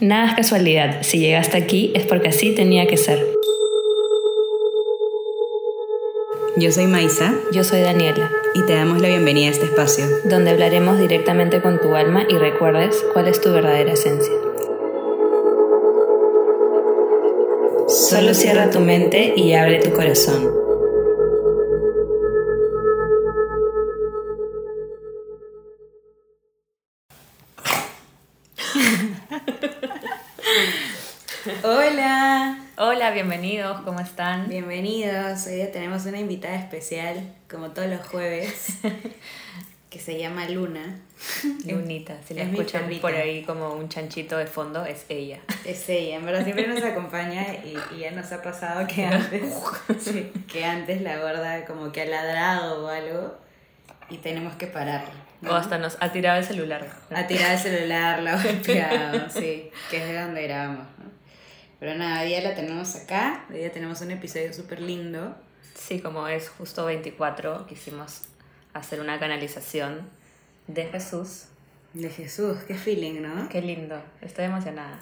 Nada 0.00 0.30
es 0.30 0.34
casualidad, 0.34 1.02
si 1.02 1.18
llegaste 1.18 1.58
aquí 1.58 1.92
es 1.94 2.06
porque 2.06 2.28
así 2.28 2.54
tenía 2.54 2.86
que 2.86 2.96
ser. 2.96 3.22
Yo 6.56 6.72
soy 6.72 6.86
Maisa 6.86 7.34
Yo 7.52 7.64
soy 7.64 7.82
Daniela, 7.82 8.30
y 8.54 8.62
te 8.62 8.74
damos 8.74 9.02
la 9.02 9.08
bienvenida 9.08 9.48
a 9.48 9.50
este 9.50 9.66
espacio. 9.66 10.06
donde 10.24 10.52
hablaremos 10.52 10.98
directamente 10.98 11.60
con 11.60 11.78
tu 11.80 11.94
alma 11.94 12.24
y 12.30 12.38
recuerdes 12.38 13.04
cuál 13.12 13.28
es 13.28 13.42
tu 13.42 13.52
verdadera 13.52 13.92
esencia. 13.92 14.32
Solo 17.86 18.32
cierra 18.32 18.70
tu 18.70 18.80
mente 18.80 19.34
y 19.36 19.52
abre 19.52 19.80
tu 19.80 19.92
corazón. 19.92 20.59
Hola, 33.10 33.22
bienvenidos, 33.22 33.80
¿cómo 33.80 33.98
están? 33.98 34.48
bienvenidos. 34.48 35.44
Hoy 35.48 35.54
día 35.56 35.72
tenemos 35.72 36.06
una 36.06 36.20
invitada 36.20 36.54
especial, 36.54 37.34
como 37.50 37.70
todos 37.70 37.88
los 37.88 38.06
jueves, 38.06 38.78
que 39.90 39.98
se 39.98 40.16
llama 40.16 40.48
Luna. 40.48 41.00
Lunita, 41.66 42.18
si 42.24 42.34
la 42.34 42.42
Es 42.42 42.50
escuchan 42.50 42.88
por 43.00 43.12
ahí 43.12 43.42
como 43.42 43.72
un 43.72 43.88
chanchito 43.88 44.36
de 44.36 44.46
fondo, 44.46 44.84
es 44.84 45.06
ella. 45.08 45.40
Es 45.64 45.88
ella, 45.88 46.18
en 46.18 46.24
verdad 46.24 46.44
siempre 46.44 46.68
nos 46.68 46.84
acompaña 46.84 47.52
y, 47.64 47.76
y 47.96 47.98
ya 47.98 48.12
nos 48.12 48.30
ha 48.30 48.42
pasado 48.42 48.86
que 48.86 49.04
antes, 49.04 49.42
sí, 49.98 50.30
que 50.46 50.64
antes 50.64 51.02
la 51.02 51.18
gorda 51.18 51.64
como 51.64 51.90
que 51.90 52.02
ha 52.02 52.06
ladrado 52.06 52.86
o 52.86 52.88
algo 52.90 53.34
y 54.08 54.18
tenemos 54.18 54.54
que 54.54 54.68
pararla. 54.68 55.10
¿no? 55.40 55.50
O 55.50 55.54
hasta 55.54 55.78
nos 55.78 55.96
ha 55.98 56.12
tirado 56.12 56.38
el 56.38 56.44
celular. 56.44 56.86
Ha 57.12 57.26
tirado 57.26 57.54
el 57.54 57.58
celular, 57.58 58.22
la 58.22 58.34
ha 58.34 58.42
golpeado, 58.44 59.28
sí, 59.30 59.68
que 59.90 59.96
es 59.96 60.06
de 60.06 60.22
donde 60.22 60.44
grabamos. 60.44 60.86
¿no? 61.00 61.19
Pero 61.80 61.94
nada, 61.94 62.22
día 62.24 62.42
la 62.42 62.54
tenemos 62.54 62.94
acá, 62.94 63.46
hoy 63.48 63.60
día 63.60 63.72
tenemos 63.72 64.02
un 64.02 64.10
episodio 64.10 64.52
súper 64.52 64.82
lindo. 64.82 65.34
Sí, 65.74 65.98
como 66.00 66.28
es 66.28 66.50
justo 66.50 66.84
24, 66.84 67.66
quisimos 67.66 68.24
hacer 68.74 69.00
una 69.00 69.18
canalización 69.18 70.06
de 70.66 70.84
Jesús. 70.84 71.46
De 71.94 72.10
Jesús, 72.10 72.58
qué 72.68 72.74
feeling, 72.74 73.22
¿no? 73.22 73.48
Qué 73.48 73.62
lindo, 73.62 74.00
estoy 74.20 74.44
emocionada. 74.44 75.00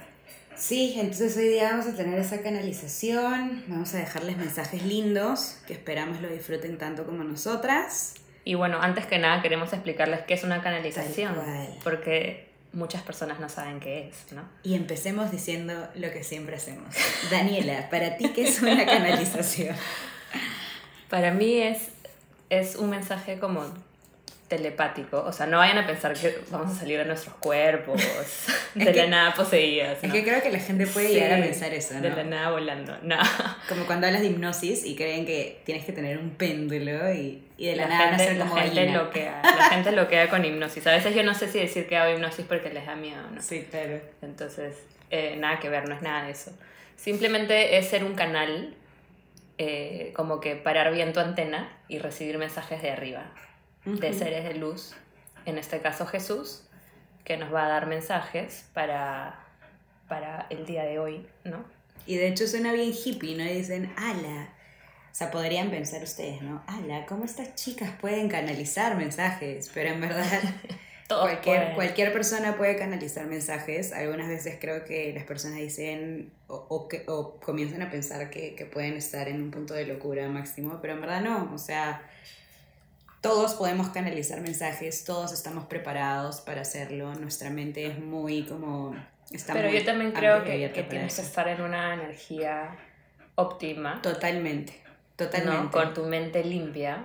Sí, 0.54 0.94
entonces 0.96 1.36
hoy 1.36 1.48
día 1.48 1.70
vamos 1.70 1.86
a 1.86 1.96
tener 1.96 2.16
esa 2.16 2.42
canalización, 2.42 3.64
vamos 3.66 3.92
a 3.94 3.98
dejarles 3.98 4.36
mensajes 4.36 4.84
lindos 4.84 5.58
que 5.66 5.72
esperamos 5.72 6.20
lo 6.20 6.28
disfruten 6.28 6.78
tanto 6.78 7.04
como 7.04 7.24
nosotras. 7.24 8.14
Y 8.44 8.54
bueno, 8.54 8.80
antes 8.80 9.04
que 9.04 9.18
nada 9.18 9.42
queremos 9.42 9.72
explicarles 9.72 10.20
qué 10.28 10.34
es 10.34 10.44
una 10.44 10.62
canalización, 10.62 11.34
porque 11.82 12.47
muchas 12.78 13.02
personas 13.02 13.40
no 13.40 13.48
saben 13.48 13.80
qué 13.80 14.08
es, 14.08 14.32
¿no? 14.32 14.42
Y 14.62 14.74
empecemos 14.74 15.30
diciendo 15.30 15.88
lo 15.94 16.10
que 16.10 16.24
siempre 16.24 16.56
hacemos. 16.56 16.94
Daniela, 17.30 17.90
¿para 17.90 18.16
ti 18.16 18.30
qué 18.30 18.48
es 18.48 18.62
una 18.62 18.86
canalización? 18.86 19.76
Para 21.10 21.32
mí 21.32 21.58
es, 21.58 21.88
es 22.50 22.76
un 22.76 22.90
mensaje 22.90 23.38
como 23.38 23.64
telepático, 24.48 25.22
o 25.26 25.32
sea, 25.32 25.46
no 25.46 25.58
vayan 25.58 25.78
a 25.78 25.86
pensar 25.86 26.14
que 26.14 26.38
vamos 26.50 26.74
a 26.74 26.80
salir 26.80 26.98
de 26.98 27.04
nuestros 27.04 27.34
cuerpos 27.36 28.00
de 28.74 28.84
que- 28.86 28.92
la 29.02 29.06
nada 29.06 29.34
poseídas. 29.34 29.98
Es 30.02 30.08
¿no? 30.08 30.14
que 30.14 30.24
creo 30.24 30.42
que 30.42 30.50
la 30.50 30.58
gente 30.58 30.86
puede 30.86 31.08
Sí, 31.08 31.14
llegar 31.14 31.38
a 31.38 31.42
pensar 31.42 31.72
eso, 31.74 31.94
De 32.00 32.08
la 32.08 32.22
¿no? 32.24 32.30
nada 32.30 32.50
volando, 32.50 32.96
no. 33.02 33.16
Como 33.68 33.84
cuando 33.86 34.06
hablas 34.06 34.22
de 34.22 34.28
hipnosis 34.28 34.84
y 34.84 34.96
creen 34.96 35.26
que 35.26 35.60
tienes 35.64 35.84
que 35.84 35.92
tener 35.92 36.16
un 36.18 36.30
péndulo 36.30 37.12
y, 37.12 37.44
y 37.58 37.66
de 37.66 37.76
la, 37.76 37.82
la, 37.82 37.88
nada 37.88 38.08
gente, 38.08 38.22
nacer 38.24 38.36
la 38.38 38.44
como 38.46 38.60
gente 38.62 38.86
loquea, 38.90 39.42
la 39.44 39.64
gente 39.70 39.92
loquea 39.92 40.28
con 40.30 40.44
hipnosis. 40.44 40.86
A 40.86 40.92
veces 40.92 41.14
yo 41.14 41.22
no 41.22 41.34
sé 41.34 41.48
si 41.48 41.58
decir 41.58 41.86
que 41.86 41.96
hago 41.96 42.12
hipnosis 42.14 42.46
porque 42.48 42.70
les 42.70 42.86
da 42.86 42.96
miedo, 42.96 43.22
¿no? 43.34 43.42
Sí, 43.42 43.66
claro. 43.70 44.00
Entonces, 44.22 44.74
eh, 45.10 45.36
nada 45.38 45.58
que 45.60 45.68
ver, 45.68 45.88
no 45.88 45.94
es 45.94 46.02
nada 46.02 46.24
de 46.24 46.32
eso. 46.32 46.52
Simplemente 46.96 47.76
es 47.78 47.86
ser 47.88 48.02
un 48.02 48.14
canal, 48.14 48.74
eh, 49.58 50.12
como 50.16 50.40
que 50.40 50.56
parar 50.56 50.92
bien 50.92 51.12
tu 51.12 51.20
antena 51.20 51.70
y 51.88 51.98
recibir 51.98 52.38
mensajes 52.38 52.80
de 52.82 52.90
arriba, 52.90 53.30
de 53.84 54.12
seres 54.12 54.44
de 54.44 54.54
luz, 54.54 54.94
en 55.46 55.58
este 55.58 55.80
caso 55.80 56.06
Jesús, 56.06 56.62
que 57.24 57.36
nos 57.36 57.52
va 57.52 57.66
a 57.66 57.68
dar 57.68 57.86
mensajes 57.86 58.64
para, 58.72 59.38
para 60.08 60.46
el 60.50 60.66
día 60.66 60.84
de 60.84 60.98
hoy, 60.98 61.26
¿no? 61.44 61.64
Y 62.06 62.16
de 62.16 62.28
hecho 62.28 62.46
suena 62.46 62.72
bien 62.72 62.92
hippie, 62.92 63.36
¿no? 63.36 63.44
Y 63.44 63.54
dicen, 63.54 63.92
ala. 63.96 64.54
O 65.10 65.14
sea, 65.18 65.30
podrían 65.30 65.70
pensar 65.70 66.02
ustedes, 66.02 66.42
¿no? 66.42 66.62
Ala, 66.66 67.04
¿cómo 67.06 67.24
estas 67.24 67.54
chicas 67.54 67.90
pueden 68.00 68.28
canalizar 68.28 68.96
mensajes? 68.96 69.70
Pero 69.74 69.90
en 69.90 70.00
verdad, 70.00 70.42
cualquier, 71.08 71.42
pueden. 71.42 71.74
cualquier 71.74 72.12
persona 72.12 72.56
puede 72.56 72.76
canalizar 72.76 73.26
mensajes. 73.26 73.92
Algunas 73.92 74.28
veces 74.28 74.58
creo 74.60 74.84
que 74.84 75.12
las 75.12 75.24
personas 75.24 75.58
dicen 75.58 76.32
o, 76.46 76.66
o 76.68 76.88
que, 76.88 77.04
o 77.08 77.38
comienzan 77.40 77.82
a 77.82 77.90
pensar 77.90 78.30
que, 78.30 78.54
que 78.54 78.64
pueden 78.64 78.94
estar 78.94 79.28
en 79.28 79.42
un 79.42 79.50
punto 79.50 79.74
de 79.74 79.86
locura 79.86 80.28
máximo, 80.28 80.78
pero 80.80 80.94
en 80.94 81.00
verdad 81.00 81.20
no. 81.20 81.50
O 81.52 81.58
sea, 81.58 82.02
todos 83.20 83.54
podemos 83.54 83.88
canalizar 83.88 84.40
mensajes, 84.40 85.04
todos 85.04 85.32
estamos 85.32 85.64
preparados 85.66 86.40
para 86.40 86.62
hacerlo. 86.62 87.14
Nuestra 87.14 87.50
mente 87.50 87.86
es 87.86 87.98
muy 87.98 88.44
como... 88.44 88.94
Está 89.30 89.52
Pero 89.52 89.68
muy 89.68 89.78
yo 89.78 89.84
también 89.84 90.12
creo 90.12 90.44
que, 90.44 90.68
tienes 90.88 91.16
que 91.16 91.22
estar 91.22 91.48
en 91.48 91.60
una 91.60 91.94
energía 91.94 92.76
óptima. 93.34 94.00
Totalmente, 94.02 94.80
totalmente. 95.16 95.64
¿no? 95.64 95.70
con 95.70 95.92
tu 95.92 96.04
mente 96.04 96.42
limpia 96.44 97.04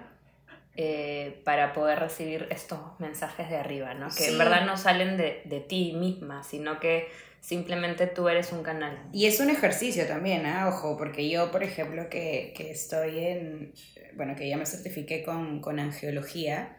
eh, 0.75 1.41
para 1.43 1.73
poder 1.73 1.99
recibir 1.99 2.47
estos 2.49 2.79
mensajes 2.99 3.49
de 3.49 3.57
arriba, 3.57 3.93
¿no? 3.93 4.07
que 4.07 4.13
Sí. 4.13 4.31
en 4.31 4.37
verdad 4.37 4.65
no 4.65 4.77
salen 4.77 5.17
de, 5.17 5.41
de 5.45 5.59
ti 5.59 5.93
misma, 5.93 6.43
sino 6.43 6.79
que 6.79 7.11
simplemente 7.43 8.07
tú 8.07 8.29
eres 8.29 8.53
un 8.53 8.63
canal. 8.63 8.97
Y 9.11 9.25
es 9.25 9.39
un 9.41 9.49
ejercicio 9.49 10.07
también, 10.07 10.45
¿ah? 10.45 10.69
ojo, 10.69 10.97
porque 10.97 11.29
yo, 11.29 11.51
por 11.51 11.61
ejemplo, 11.61 12.09
que, 12.09 12.53
que 12.55 12.71
estoy 12.71 13.19
en, 13.19 13.73
bueno, 14.15 14.35
que 14.35 14.47
ya 14.47 14.55
me 14.55 14.65
certifiqué 14.65 15.23
con, 15.23 15.59
con 15.59 15.77
angiología, 15.77 16.77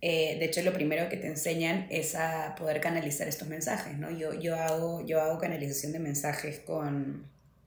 eh, 0.00 0.36
de 0.38 0.44
hecho 0.44 0.62
lo 0.62 0.72
primero 0.72 1.08
que 1.08 1.16
te 1.16 1.26
enseñan 1.26 1.88
es 1.90 2.14
a 2.14 2.54
poder 2.56 2.80
canalizar 2.80 3.26
estos 3.26 3.48
mensajes, 3.48 3.98
¿no? 3.98 4.08
Yo, 4.12 4.32
yo, 4.34 4.54
hago, 4.54 5.04
yo 5.04 5.20
hago 5.20 5.40
canalización 5.40 5.90
de 5.90 5.98
mensajes 5.98 6.60
con, 6.60 7.26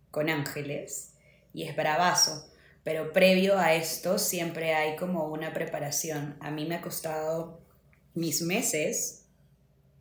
con 0.09 0.29
ángeles 0.29 1.11
y 1.53 1.63
es 1.63 1.75
bravazo, 1.75 2.49
pero 2.85 3.11
previo 3.11 3.59
a 3.59 3.73
esto 3.73 4.17
siempre 4.17 4.73
hay 4.73 4.95
como 4.95 5.27
una 5.27 5.51
preparación. 5.51 6.37
A 6.39 6.49
mí 6.49 6.65
me 6.65 6.75
ha 6.75 6.81
costado 6.81 7.59
mis 8.13 8.41
meses 8.41 9.20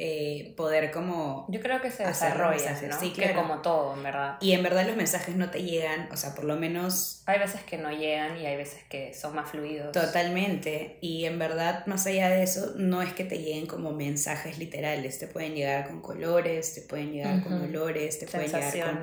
eh, 0.02 0.54
poder 0.56 0.90
como 0.90 1.44
Yo 1.50 1.60
creo 1.60 1.78
que 1.82 1.90
se 1.90 2.06
desarrolla, 2.06 2.72
¿no? 2.88 2.98
sí, 2.98 3.12
que 3.12 3.20
claro. 3.22 3.34
como 3.42 3.60
todo, 3.60 3.94
en 3.94 4.02
verdad. 4.02 4.38
y 4.40 4.52
en 4.52 4.62
verdad 4.62 4.86
los 4.86 4.96
mensajes 4.96 5.36
no 5.36 5.50
te 5.50 5.62
llegan, 5.62 6.08
o 6.10 6.16
sea, 6.16 6.34
por 6.34 6.44
lo 6.44 6.56
menos 6.56 7.22
Hay 7.26 7.38
veces 7.38 7.62
que 7.64 7.76
no 7.76 7.90
llegan 7.90 8.38
y 8.40 8.46
hay 8.46 8.56
veces 8.56 8.82
que 8.88 9.12
son 9.12 9.34
más 9.34 9.50
fluidos. 9.50 9.92
totalmente. 9.92 10.96
Y 11.02 11.26
en 11.26 11.38
verdad, 11.38 11.84
más 11.86 12.06
allá 12.06 12.30
de 12.30 12.42
eso, 12.42 12.72
no 12.76 13.02
es 13.02 13.12
que 13.12 13.24
te 13.24 13.38
lleguen 13.38 13.66
como 13.66 13.92
mensajes 13.92 14.56
literales. 14.58 15.18
Te 15.18 15.26
pueden 15.26 15.54
llegar 15.54 15.86
con 15.88 16.00
colores, 16.00 16.72
te 16.74 16.80
pueden 16.80 17.12
llegar 17.12 17.42
con 17.42 17.54
Ujú. 17.54 17.64
olores, 17.64 18.18
te 18.18 18.26
pueden 18.26 18.50
llegar 18.50 18.72
con 18.94 19.00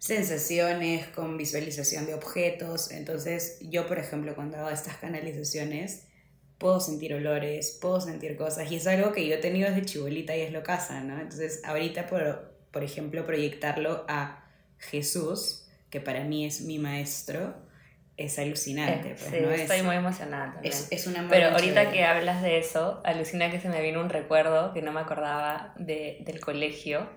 sensaciones, 0.00 1.06
con 1.08 1.36
visualización 1.36 2.06
de 2.06 2.14
objetos. 2.14 2.90
Entonces, 2.90 3.58
yo, 3.60 3.86
por 3.86 3.98
ejemplo, 4.00 4.34
cuando 4.34 4.56
hago 4.58 4.70
estas 4.70 4.96
canalizaciones, 4.96 6.02
puedo 6.60 6.78
sentir 6.78 7.14
olores, 7.14 7.78
puedo 7.80 8.00
sentir 8.02 8.36
cosas. 8.36 8.70
Y 8.70 8.76
es 8.76 8.86
algo 8.86 9.12
que 9.12 9.26
yo 9.26 9.34
he 9.34 9.38
tenido 9.38 9.70
desde 9.70 9.86
chibolita 9.86 10.36
y 10.36 10.42
es 10.42 10.52
lo 10.52 10.62
casa, 10.62 11.00
¿no? 11.00 11.14
Entonces, 11.18 11.62
ahorita, 11.64 12.06
por, 12.06 12.54
por 12.70 12.84
ejemplo, 12.84 13.24
proyectarlo 13.24 14.04
a 14.08 14.44
Jesús, 14.78 15.66
que 15.88 16.02
para 16.02 16.22
mí 16.22 16.44
es 16.44 16.60
mi 16.60 16.78
maestro, 16.78 17.54
es 18.18 18.38
alucinante. 18.38 19.12
Eh, 19.12 19.16
pues, 19.18 19.30
sí, 19.30 19.40
¿no? 19.40 19.50
estoy 19.50 19.78
es, 19.78 19.84
muy 19.84 19.96
emocionada 19.96 20.52
también. 20.52 20.74
es, 20.74 20.88
es 20.90 21.06
una 21.06 21.26
Pero 21.30 21.48
ahorita 21.48 21.90
que 21.90 22.04
hablas 22.04 22.42
de 22.42 22.58
eso, 22.58 23.00
alucina 23.06 23.50
que 23.50 23.58
se 23.58 23.70
me 23.70 23.80
vino 23.80 23.98
un 23.98 24.10
recuerdo 24.10 24.74
que 24.74 24.82
no 24.82 24.92
me 24.92 25.00
acordaba 25.00 25.72
de, 25.78 26.18
del 26.26 26.40
colegio, 26.40 27.08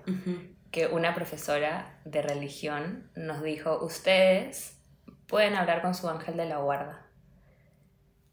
que 0.70 0.86
una 0.86 1.14
profesora 1.14 2.00
de 2.06 2.22
religión 2.22 3.10
nos 3.14 3.42
dijo, 3.42 3.84
ustedes 3.84 4.78
pueden 5.26 5.54
hablar 5.54 5.82
con 5.82 5.94
su 5.94 6.08
ángel 6.08 6.38
de 6.38 6.46
la 6.46 6.56
guarda. 6.56 7.06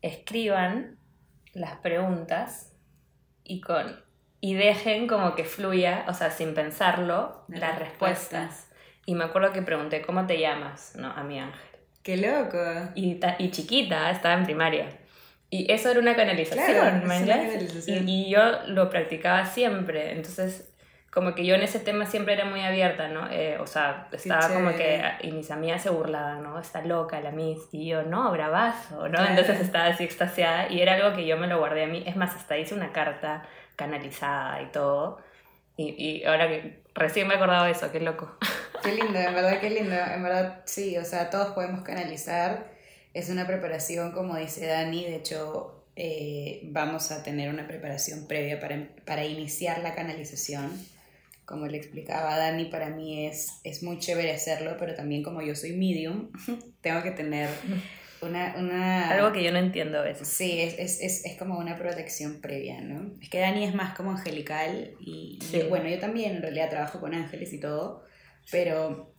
Escriban 0.01 1.00
las 1.53 1.75
preguntas 1.77 2.71
y, 3.43 3.61
con, 3.61 3.99
y 4.39 4.53
dejen 4.55 5.07
como 5.07 5.35
que 5.35 5.43
fluya, 5.43 6.05
o 6.07 6.13
sea, 6.13 6.31
sin 6.31 6.53
pensarlo, 6.53 7.43
La 7.47 7.59
las 7.59 7.79
respuesta. 7.79 8.41
respuestas. 8.41 8.67
Y 9.05 9.15
me 9.15 9.23
acuerdo 9.25 9.51
que 9.51 9.61
pregunté, 9.61 10.01
¿cómo 10.01 10.25
te 10.27 10.39
llamas? 10.39 10.93
No, 10.95 11.11
a 11.11 11.23
mi 11.23 11.39
ángel. 11.39 11.59
¡Qué 12.03 12.17
loco! 12.17 12.57
Y, 12.95 13.15
ta- 13.15 13.35
y 13.39 13.51
chiquita, 13.51 14.09
estaba 14.11 14.35
en 14.35 14.43
primaria. 14.45 14.89
Y 15.49 15.71
eso 15.71 15.89
era 15.91 15.99
una 15.99 16.15
canalización, 16.15 16.65
Claro, 16.65 17.05
¿me 17.05 17.23
una 17.23 17.37
canalización. 17.37 18.07
Y, 18.07 18.27
y 18.27 18.31
yo 18.31 18.41
lo 18.67 18.89
practicaba 18.89 19.45
siempre. 19.45 20.13
Entonces, 20.13 20.73
como 21.11 21.35
que 21.35 21.45
yo 21.45 21.55
en 21.55 21.61
ese 21.61 21.79
tema 21.79 22.05
siempre 22.05 22.33
era 22.33 22.45
muy 22.45 22.61
abierta, 22.61 23.09
¿no? 23.09 23.29
Eh, 23.29 23.57
o 23.59 23.67
sea, 23.67 24.07
estaba 24.11 24.47
como 24.47 24.71
que. 24.75 25.03
Y 25.21 25.31
mis 25.31 25.51
amigas 25.51 25.83
se 25.83 25.89
burlaban, 25.89 26.41
¿no? 26.41 26.59
Está 26.59 26.81
loca 26.81 27.19
la 27.21 27.31
Miss. 27.31 27.59
Y 27.71 27.87
yo, 27.87 28.03
no, 28.03 28.31
bravazo, 28.31 29.07
¿no? 29.07 29.17
Claro. 29.17 29.29
Entonces 29.29 29.59
estaba 29.59 29.87
así 29.87 30.03
extasiada. 30.03 30.71
Y 30.71 30.81
era 30.81 30.93
algo 30.93 31.15
que 31.15 31.25
yo 31.25 31.37
me 31.37 31.47
lo 31.47 31.59
guardé 31.59 31.83
a 31.83 31.87
mí. 31.87 32.03
Es 32.07 32.15
más, 32.15 32.35
hasta 32.35 32.57
hice 32.57 32.75
una 32.75 32.91
carta 32.93 33.43
canalizada 33.75 34.61
y 34.61 34.67
todo. 34.67 35.19
Y, 35.75 35.95
y 35.97 36.23
ahora 36.25 36.47
que 36.47 36.81
Recién 36.93 37.27
me 37.27 37.33
he 37.33 37.37
acordado 37.37 37.65
de 37.65 37.71
eso, 37.71 37.91
qué 37.91 37.99
loco. 37.99 38.35
Qué 38.83 38.93
lindo, 38.93 39.17
en 39.17 39.33
verdad, 39.33 39.59
qué 39.59 39.69
lindo. 39.69 39.95
En 39.95 40.23
verdad, 40.23 40.61
sí, 40.65 40.97
o 40.97 41.05
sea, 41.05 41.29
todos 41.29 41.53
podemos 41.53 41.83
canalizar. 41.83 42.71
Es 43.13 43.29
una 43.29 43.47
preparación, 43.47 44.11
como 44.11 44.35
dice 44.35 44.65
Dani, 44.65 45.05
de 45.05 45.15
hecho, 45.15 45.85
eh, 45.95 46.61
vamos 46.63 47.11
a 47.11 47.23
tener 47.23 47.49
una 47.49 47.67
preparación 47.67 48.27
previa 48.27 48.59
para, 48.59 48.87
para 49.05 49.23
iniciar 49.23 49.79
la 49.79 49.95
canalización. 49.95 50.71
Como 51.51 51.67
le 51.67 51.77
explicaba 51.77 52.37
Dani, 52.37 52.65
para 52.65 52.89
mí 52.89 53.27
es, 53.27 53.59
es 53.65 53.83
muy 53.83 53.99
chévere 53.99 54.31
hacerlo, 54.31 54.77
pero 54.79 54.95
también 54.95 55.21
como 55.21 55.41
yo 55.41 55.53
soy 55.53 55.73
medium, 55.73 56.31
tengo 56.81 57.03
que 57.03 57.11
tener 57.11 57.49
una, 58.21 58.55
una... 58.57 59.09
Algo 59.11 59.33
que 59.33 59.43
yo 59.43 59.51
no 59.51 59.59
entiendo 59.59 59.99
a 59.99 60.03
veces. 60.03 60.29
Sí, 60.29 60.61
es, 60.61 60.79
es, 60.79 61.01
es, 61.01 61.25
es, 61.25 61.37
como 61.37 61.59
una 61.59 61.77
protección 61.77 62.39
previa, 62.39 62.79
¿no? 62.79 63.11
Es 63.21 63.29
que 63.29 63.39
Dani 63.39 63.65
es 63.65 63.75
más 63.75 63.93
como 63.97 64.11
angelical 64.11 64.93
y, 65.01 65.39
y, 65.51 65.63
bueno, 65.63 65.89
yo 65.89 65.99
también 65.99 66.37
en 66.37 66.41
realidad 66.41 66.69
trabajo 66.69 67.01
con 67.01 67.13
ángeles 67.13 67.51
y 67.51 67.59
todo, 67.59 68.05
pero... 68.49 69.11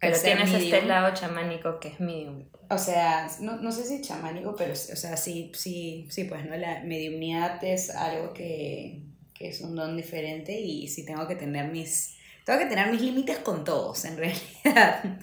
Pero 0.00 0.20
tienes 0.20 0.50
medium, 0.50 0.74
este 0.74 0.86
lado 0.86 1.14
chamánico 1.14 1.78
que 1.78 1.88
es 1.88 2.00
medium. 2.00 2.48
O 2.68 2.78
sea, 2.78 3.28
no, 3.40 3.58
no 3.58 3.70
sé 3.70 3.84
si 3.84 4.02
chamánico, 4.02 4.56
pero 4.56 4.72
o 4.72 4.76
sea, 4.76 5.16
sí, 5.16 5.52
sí, 5.54 6.08
sí, 6.10 6.24
pues, 6.24 6.44
¿no? 6.44 6.56
La 6.56 6.82
mediumnidad 6.82 7.62
es 7.64 7.90
algo 7.90 8.32
que, 8.32 9.02
que 9.38 9.48
es 9.48 9.60
un 9.60 9.74
don 9.74 9.96
diferente 9.96 10.58
y 10.58 10.88
sí 10.88 11.04
tengo 11.04 11.26
que 11.26 11.36
tener 11.36 11.70
mis... 11.70 12.16
Tengo 12.44 12.60
que 12.60 12.66
tener 12.66 12.90
mis 12.90 13.02
límites 13.02 13.38
con 13.38 13.64
todos, 13.64 14.04
en 14.04 14.16
realidad. 14.18 15.18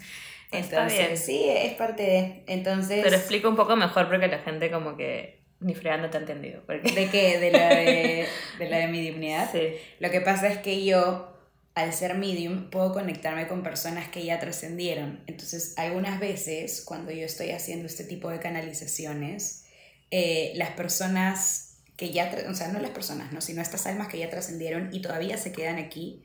Entonces, 0.54 1.19
sí, 1.19 1.45
es 1.48 1.74
parte 1.74 2.04
de. 2.04 2.44
Entonces. 2.48 3.01
Pero 3.04 3.15
explico 3.15 3.50
un 3.50 3.56
poco 3.56 3.75
mejor 3.75 4.07
porque 4.07 4.27
la 4.27 4.39
gente 4.39 4.69
como 4.69 4.95
que 4.95 5.39
ni 5.60 5.74
fregando 5.74 6.10
te 6.10 6.18
ha 6.18 6.21
entendido. 6.21 6.62
¿De 6.68 7.10
qué? 7.10 7.39
¿De 7.39 7.51
la 7.51 7.69
de, 7.69 8.27
de 8.60 8.69
la 8.69 8.77
de 8.77 8.88
mediumnidad? 8.88 9.50
Sí. 9.51 9.75
Lo 10.00 10.12
que 10.12 10.21
pasa 10.21 10.48
es 10.48 10.57
que 10.59 10.83
yo, 10.83 11.33
al 11.74 11.94
ser 11.94 12.16
medium, 12.16 12.69
puedo 12.69 12.94
conectarme 12.94 13.48
con 13.48 13.63
personas 13.63 14.09
que 14.09 14.24
ya 14.25 14.39
trascendieron. 14.39 15.24
Entonces, 15.27 15.74
algunas 15.77 16.19
veces, 16.19 16.83
cuando 16.86 17.12
yo 17.12 17.25
estoy 17.25 17.51
haciendo 17.51 17.88
este 17.88 18.04
tipo 18.04 18.30
de 18.30 18.39
canalizaciones, 18.39 19.66
eh, 20.12 20.51
las 20.56 20.71
personas 20.71 21.72
que 21.98 22.12
ya, 22.12 22.31
o 22.50 22.56
sea, 22.56 22.69
no 22.69 22.80
las 22.80 22.92
personas, 22.92 23.31
¿no? 23.31 23.42
sino 23.42 23.62
estas 23.62 23.86
almas 23.86 24.07
que 24.07 24.18
ya 24.18 24.30
trascendieron 24.30 24.90
y 24.92 25.01
todavía 25.01 25.38
se 25.38 25.51
quedan 25.51 25.78
aquí, 25.78 26.24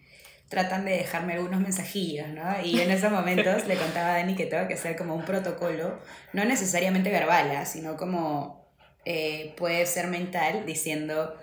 tratan 0.48 0.84
de 0.84 0.92
dejarme 0.92 1.34
algunos 1.34 1.60
mensajillos, 1.60 2.28
¿no? 2.28 2.42
Y 2.64 2.80
en 2.80 2.90
esos 2.90 3.12
momentos 3.12 3.66
le 3.66 3.76
contaba 3.76 4.14
a 4.14 4.18
Dani 4.18 4.34
que 4.34 4.46
tengo 4.46 4.66
que 4.66 4.74
hacer 4.74 4.96
como 4.96 5.14
un 5.14 5.24
protocolo, 5.26 6.00
no 6.32 6.44
necesariamente 6.46 7.10
verbal, 7.10 7.50
¿ah? 7.54 7.66
sino 7.66 7.98
como 7.98 8.66
eh, 9.04 9.54
puede 9.58 9.84
ser 9.84 10.06
mental, 10.06 10.64
diciendo, 10.64 11.36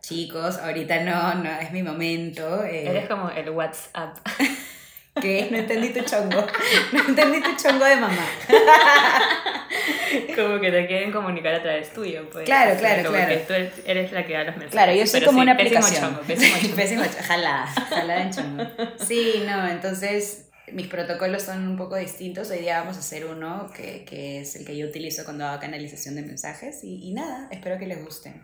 chicos, 0.00 0.58
ahorita 0.58 1.02
no, 1.02 1.34
no 1.34 1.50
es 1.60 1.72
mi 1.72 1.82
momento. 1.82 2.64
Eh, 2.64 2.88
Eres 2.88 3.08
como 3.08 3.30
el 3.30 3.50
WhatsApp. 3.50 4.16
¿Qué? 5.20 5.48
No 5.50 5.58
entendí 5.58 5.90
tu 5.90 6.00
chongo. 6.04 6.46
No 6.92 7.00
entendí 7.08 7.42
tu 7.42 7.54
chongo 7.56 7.84
de 7.84 7.96
mamá. 7.96 8.26
como 10.36 10.60
que 10.60 10.70
te 10.70 10.86
quieren 10.86 11.12
comunicar 11.12 11.54
a 11.54 11.62
través 11.62 11.92
tuyo, 11.92 12.28
pues. 12.30 12.44
Claro, 12.44 12.78
claro, 12.78 13.02
como 13.04 13.16
claro. 13.16 13.32
Que 13.34 13.38
tú 13.40 13.52
eres 13.86 14.12
la 14.12 14.24
que 14.26 14.32
da 14.32 14.40
los 14.44 14.52
mensajes. 14.56 14.70
Claro, 14.72 14.92
yo 14.94 15.06
soy 15.06 15.20
Pero 15.20 15.26
como 15.30 15.40
sí, 15.40 15.42
una 15.42 15.52
aplicación. 15.52 16.20
pésimo 16.26 16.50
chongo. 16.62 16.76
Pésimo 16.76 17.02
chongo. 17.04 17.18
Jalada, 17.26 17.66
jalada 17.66 18.22
en 18.22 18.30
chongo. 18.32 18.64
Sí, 19.06 19.42
no, 19.46 19.68
entonces 19.68 20.48
mis 20.72 20.86
protocolos 20.86 21.42
son 21.42 21.68
un 21.68 21.76
poco 21.76 21.96
distintos. 21.96 22.50
Hoy 22.50 22.58
día 22.60 22.80
vamos 22.80 22.96
a 22.96 23.00
hacer 23.00 23.26
uno 23.26 23.70
que, 23.76 24.04
que 24.04 24.40
es 24.40 24.56
el 24.56 24.64
que 24.64 24.76
yo 24.76 24.86
utilizo 24.86 25.24
cuando 25.24 25.46
hago 25.46 25.60
canalización 25.60 26.14
de 26.14 26.22
mensajes. 26.22 26.82
Y, 26.84 27.08
y 27.08 27.12
nada, 27.12 27.48
espero 27.50 27.78
que 27.78 27.86
les 27.86 28.02
gusten. 28.02 28.42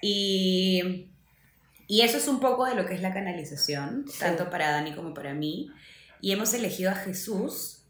Y, 0.00 1.10
y 1.86 2.00
eso 2.02 2.16
es 2.18 2.28
un 2.28 2.40
poco 2.40 2.64
de 2.64 2.74
lo 2.74 2.86
que 2.86 2.94
es 2.94 3.02
la 3.02 3.12
canalización, 3.12 4.04
Sí. 4.08 4.18
tanto 4.20 4.48
para 4.50 4.70
Dani 4.70 4.94
como 4.94 5.12
para 5.12 5.34
mí. 5.34 5.70
Y 6.20 6.32
hemos 6.32 6.52
elegido 6.54 6.90
a 6.90 6.94
Jesús 6.94 7.84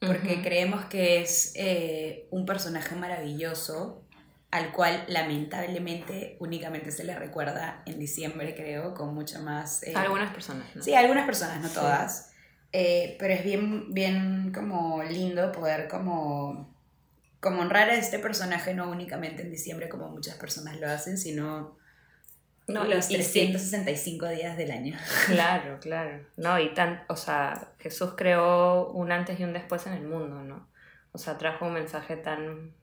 porque 0.00 0.42
creemos 0.42 0.84
que 0.86 1.20
es 1.22 1.52
eh, 1.56 2.28
un 2.30 2.46
personaje 2.46 2.94
maravilloso 2.94 4.02
al 4.50 4.72
cual 4.72 5.04
lamentablemente 5.08 6.36
únicamente 6.40 6.90
se 6.90 7.04
le 7.04 7.14
recuerda 7.14 7.82
en 7.84 7.98
diciembre, 7.98 8.54
creo, 8.54 8.94
con 8.94 9.14
mucha 9.14 9.40
más... 9.40 9.82
eh, 9.82 9.92
algunas 9.94 10.32
personas, 10.32 10.74
¿no? 10.74 10.82
Sí, 10.82 10.94
algunas 10.94 11.26
personas, 11.26 11.60
no 11.60 11.68
Sí. 11.68 11.74
todas. 11.74 12.30
Eh, 12.72 13.16
pero 13.18 13.34
es 13.34 13.44
bien, 13.44 13.92
bien 13.92 14.52
como 14.54 15.02
lindo 15.02 15.52
poder 15.52 15.88
como, 15.88 16.74
como 17.40 17.60
honrar 17.62 17.88
a 17.90 17.94
este 17.94 18.18
personaje 18.18 18.74
no 18.74 18.90
únicamente 18.90 19.42
en 19.42 19.50
diciembre 19.50 19.88
como 19.88 20.08
muchas 20.08 20.36
personas 20.36 20.78
lo 20.78 20.88
hacen, 20.88 21.18
sino 21.18 21.76
No, 22.68 22.84
los 22.84 23.10
y 23.10 23.14
sí. 23.14 23.14
365 23.14 24.28
días 24.28 24.56
del 24.56 24.70
año. 24.70 24.96
Claro, 25.26 25.78
claro. 25.80 26.20
No, 26.36 26.58
y 26.60 26.72
tan, 26.74 27.02
o 27.08 27.16
sea, 27.16 27.72
Jesús 27.80 28.12
creó 28.16 28.90
un 28.92 29.10
antes 29.10 29.40
y 29.40 29.44
un 29.44 29.52
después 29.52 29.86
en 29.86 29.94
el 29.94 30.04
mundo, 30.06 30.36
¿no? 30.44 30.68
O 31.12 31.18
sea, 31.18 31.38
trajo 31.38 31.66
un 31.66 31.72
mensaje 31.74 32.16
tan, 32.16 32.74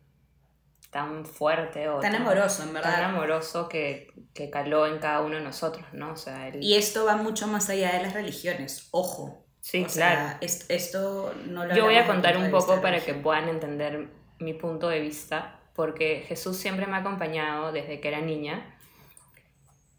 tan 0.92 1.26
fuerte 1.26 1.88
o 1.90 2.00
Tan 2.00 2.16
amoroso, 2.16 2.64
en 2.64 2.74
verdad. 2.74 2.94
tan 2.94 3.04
amoroso 3.16 3.68
que, 3.70 4.12
que 4.34 4.50
caló 4.50 4.88
en 4.88 4.98
cada 5.00 5.22
uno 5.22 5.36
de 5.38 5.44
nosotros, 5.44 5.86
¿no? 5.94 6.14
O 6.14 6.18
sea, 6.18 6.50
Y 6.60 6.76
esto 6.76 7.06
va 7.06 7.16
mucho 7.18 7.48
más 7.48 7.70
allá 7.70 7.94
de 7.94 8.02
las 8.02 8.14
religiones, 8.14 8.88
ojo. 8.92 9.46
sí, 9.62 9.84
O 9.84 9.88
claro. 9.88 10.38
es- 10.42 10.66
esto 10.70 11.34
no 11.48 11.66
lo 11.66 11.76
Yo 11.76 11.86
voy 11.86 11.96
a 11.98 12.08
contar 12.08 12.38
un 12.38 12.50
poco 12.52 12.82
para 12.82 13.00
que 13.00 13.14
puedan 13.14 13.50
entender 13.50 14.08
mi 14.40 14.54
punto 14.54 14.90
de 14.90 15.00
vista, 15.00 15.60
porque 15.76 16.24
Jesús 16.28 16.58
siempre 16.58 16.88
me 16.88 16.96
ha 16.96 17.00
acompañado 17.00 17.72
desde 17.72 18.00
que 18.00 18.08
era 18.08 18.22
niña 18.22 18.75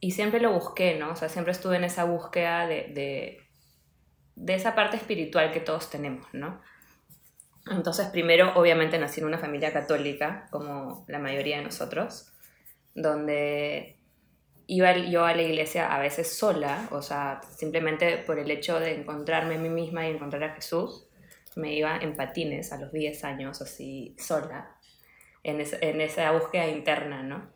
y 0.00 0.12
siempre 0.12 0.40
lo 0.40 0.52
busqué, 0.52 0.98
¿no? 0.98 1.12
O 1.12 1.16
sea, 1.16 1.28
siempre 1.28 1.52
estuve 1.52 1.76
en 1.76 1.84
esa 1.84 2.04
búsqueda 2.04 2.66
de, 2.66 2.88
de, 2.94 3.38
de 4.37 4.54
esa 4.54 4.75
parte 4.75 4.96
espiritual 4.96 5.52
que 5.52 5.60
todos 5.60 5.90
tenemos, 5.90 6.26
¿no? 6.34 6.60
Entonces, 7.70 8.06
primero, 8.08 8.52
obviamente, 8.54 8.98
nací 8.98 9.20
en 9.20 9.26
una 9.26 9.38
familia 9.38 9.72
católica, 9.72 10.46
como 10.50 11.04
la 11.08 11.19
mayoría 11.19 11.56
de 11.58 11.64
nosotros, 11.64 12.32
donde 12.94 13.98
iba 14.69 14.96
yo 14.98 15.25
a 15.26 15.34
la 15.34 15.43
iglesia 15.43 15.94
a 15.94 16.00
veces 16.00 16.38
sola, 16.38 16.88
o 16.93 17.02
sea, 17.02 17.40
simplemente 17.56 18.19
por 18.19 18.38
el 18.38 18.50
hecho 18.50 18.81
de 18.81 18.94
encontrarme 18.96 19.56
a 19.56 19.58
mí 19.58 19.69
misma 19.70 20.08
y 20.08 20.12
encontrar 20.12 20.44
a 20.44 20.54
Jesús, 20.54 21.08
me 21.56 21.75
iba 21.75 21.98
en 21.98 22.16
patines 22.16 22.72
a 22.72 22.78
los 22.78 22.93
10 22.93 23.25
años, 23.25 23.62
así 23.62 24.16
sola, 24.19 24.76
en, 25.44 25.60
es- 25.62 25.78
en 25.82 26.00
esa 26.02 26.32
búsqueda 26.32 26.69
interna, 26.69 27.22
¿no? 27.25 27.56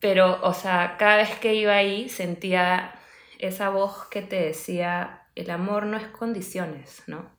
Pero, 0.00 0.40
o 0.42 0.52
sea, 0.54 0.96
cada 0.98 1.16
vez 1.16 1.38
que 1.38 1.54
iba 1.54 1.74
ahí 1.74 2.08
sentía 2.08 2.94
esa 3.38 3.70
voz 3.70 4.06
que 4.08 4.22
te 4.22 4.36
decía, 4.36 5.28
el 5.34 5.50
amor 5.50 5.86
no 5.86 5.96
es 5.96 6.06
condiciones, 6.08 7.02
¿no? 7.06 7.30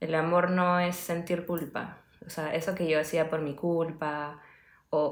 El 0.00 0.14
amor 0.14 0.50
no 0.50 0.80
es 0.80 0.96
sentir 0.96 1.46
culpa. 1.46 2.04
O 2.26 2.30
sea, 2.30 2.54
eso 2.54 2.74
que 2.74 2.88
yo 2.88 3.00
hacía 3.00 3.30
por 3.30 3.40
mi 3.40 3.54
culpa, 3.54 4.40
o, 4.90 5.02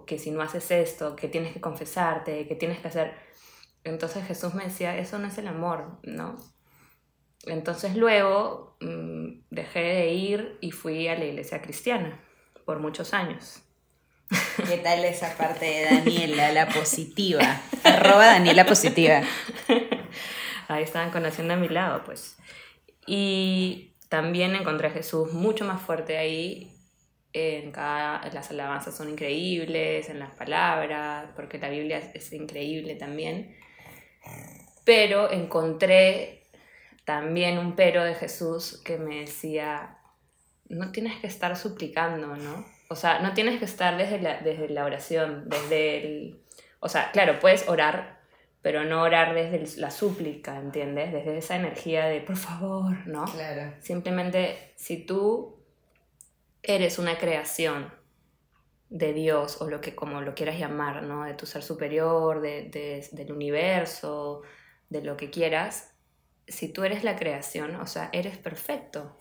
o 0.00 0.04
que 0.06 0.18
si 0.18 0.30
no 0.30 0.42
haces 0.42 0.70
esto, 0.70 1.16
que 1.16 1.28
tienes 1.28 1.52
que 1.52 1.60
confesarte, 1.60 2.46
que 2.46 2.56
tienes 2.56 2.80
que 2.80 2.88
hacer... 2.88 3.14
Entonces 3.84 4.26
Jesús 4.26 4.54
me 4.54 4.64
decía, 4.64 4.96
eso 4.98 5.18
no 5.18 5.26
es 5.28 5.38
el 5.38 5.48
amor, 5.48 5.98
¿no? 6.04 6.38
Entonces 7.46 7.96
luego 7.96 8.76
mm, 8.80 9.44
dejé 9.50 9.80
de 9.80 10.12
ir 10.12 10.58
y 10.60 10.70
fui 10.72 11.08
a 11.08 11.18
la 11.18 11.24
iglesia 11.26 11.60
cristiana 11.62 12.20
por 12.64 12.80
muchos 12.80 13.12
años. 13.14 13.63
¿Qué 14.68 14.78
tal 14.78 15.04
esa 15.04 15.36
parte 15.36 15.64
de 15.64 15.84
Daniela, 15.84 16.52
la 16.52 16.68
positiva? 16.68 17.60
Arroba 17.82 18.26
Daniela 18.26 18.64
positiva. 18.64 19.22
Ahí 20.68 20.82
estaban 20.82 21.10
conociendo 21.10 21.54
a 21.54 21.56
mi 21.56 21.68
lado, 21.68 22.04
pues. 22.04 22.36
Y 23.06 23.92
también 24.08 24.54
encontré 24.54 24.88
a 24.88 24.90
Jesús 24.90 25.32
mucho 25.32 25.64
más 25.64 25.82
fuerte 25.82 26.16
ahí. 26.16 26.70
En 27.32 27.72
cada, 27.72 28.24
las 28.32 28.50
alabanzas 28.50 28.96
son 28.96 29.10
increíbles, 29.10 30.08
en 30.08 30.20
las 30.20 30.30
palabras, 30.30 31.26
porque 31.34 31.58
la 31.58 31.68
Biblia 31.68 31.98
es, 31.98 32.14
es 32.14 32.32
increíble 32.32 32.94
también. 32.94 33.56
Pero 34.84 35.30
encontré 35.30 36.44
también 37.04 37.58
un 37.58 37.74
pero 37.74 38.04
de 38.04 38.14
Jesús 38.14 38.80
que 38.84 38.96
me 38.96 39.20
decía, 39.20 39.98
no 40.68 40.92
tienes 40.92 41.20
que 41.20 41.26
estar 41.26 41.56
suplicando, 41.56 42.36
¿no? 42.36 42.73
O 42.88 42.96
sea, 42.96 43.18
no 43.20 43.32
tienes 43.34 43.58
que 43.58 43.64
estar 43.64 43.96
desde 43.96 44.20
la, 44.20 44.40
desde 44.40 44.68
la 44.68 44.84
oración, 44.84 45.48
desde 45.48 46.04
el... 46.04 46.40
O 46.80 46.88
sea, 46.88 47.10
claro, 47.12 47.38
puedes 47.40 47.68
orar, 47.68 48.20
pero 48.62 48.84
no 48.84 49.02
orar 49.02 49.34
desde 49.34 49.56
el- 49.56 49.80
la 49.80 49.90
súplica, 49.90 50.58
¿entiendes? 50.58 51.12
Desde 51.12 51.38
esa 51.38 51.56
energía 51.56 52.06
de, 52.06 52.20
por 52.20 52.36
favor, 52.36 53.06
¿no? 53.06 53.24
Claro. 53.24 53.72
Simplemente, 53.80 54.72
si 54.76 54.98
tú 55.06 55.62
eres 56.62 56.98
una 56.98 57.18
creación 57.18 57.92
de 58.90 59.12
Dios, 59.12 59.60
o 59.60 59.68
lo 59.68 59.80
que 59.80 59.94
como 59.94 60.20
lo 60.20 60.34
quieras 60.34 60.58
llamar, 60.58 61.02
¿no? 61.02 61.24
De 61.24 61.34
tu 61.34 61.46
ser 61.46 61.62
superior, 61.62 62.40
de, 62.40 62.64
de- 62.70 63.08
del 63.12 63.32
universo, 63.32 64.42
de 64.88 65.02
lo 65.02 65.16
que 65.16 65.30
quieras, 65.30 65.94
si 66.46 66.68
tú 66.68 66.84
eres 66.84 67.02
la 67.04 67.16
creación, 67.16 67.76
o 67.76 67.86
sea, 67.86 68.10
eres 68.12 68.36
perfecto. 68.38 69.16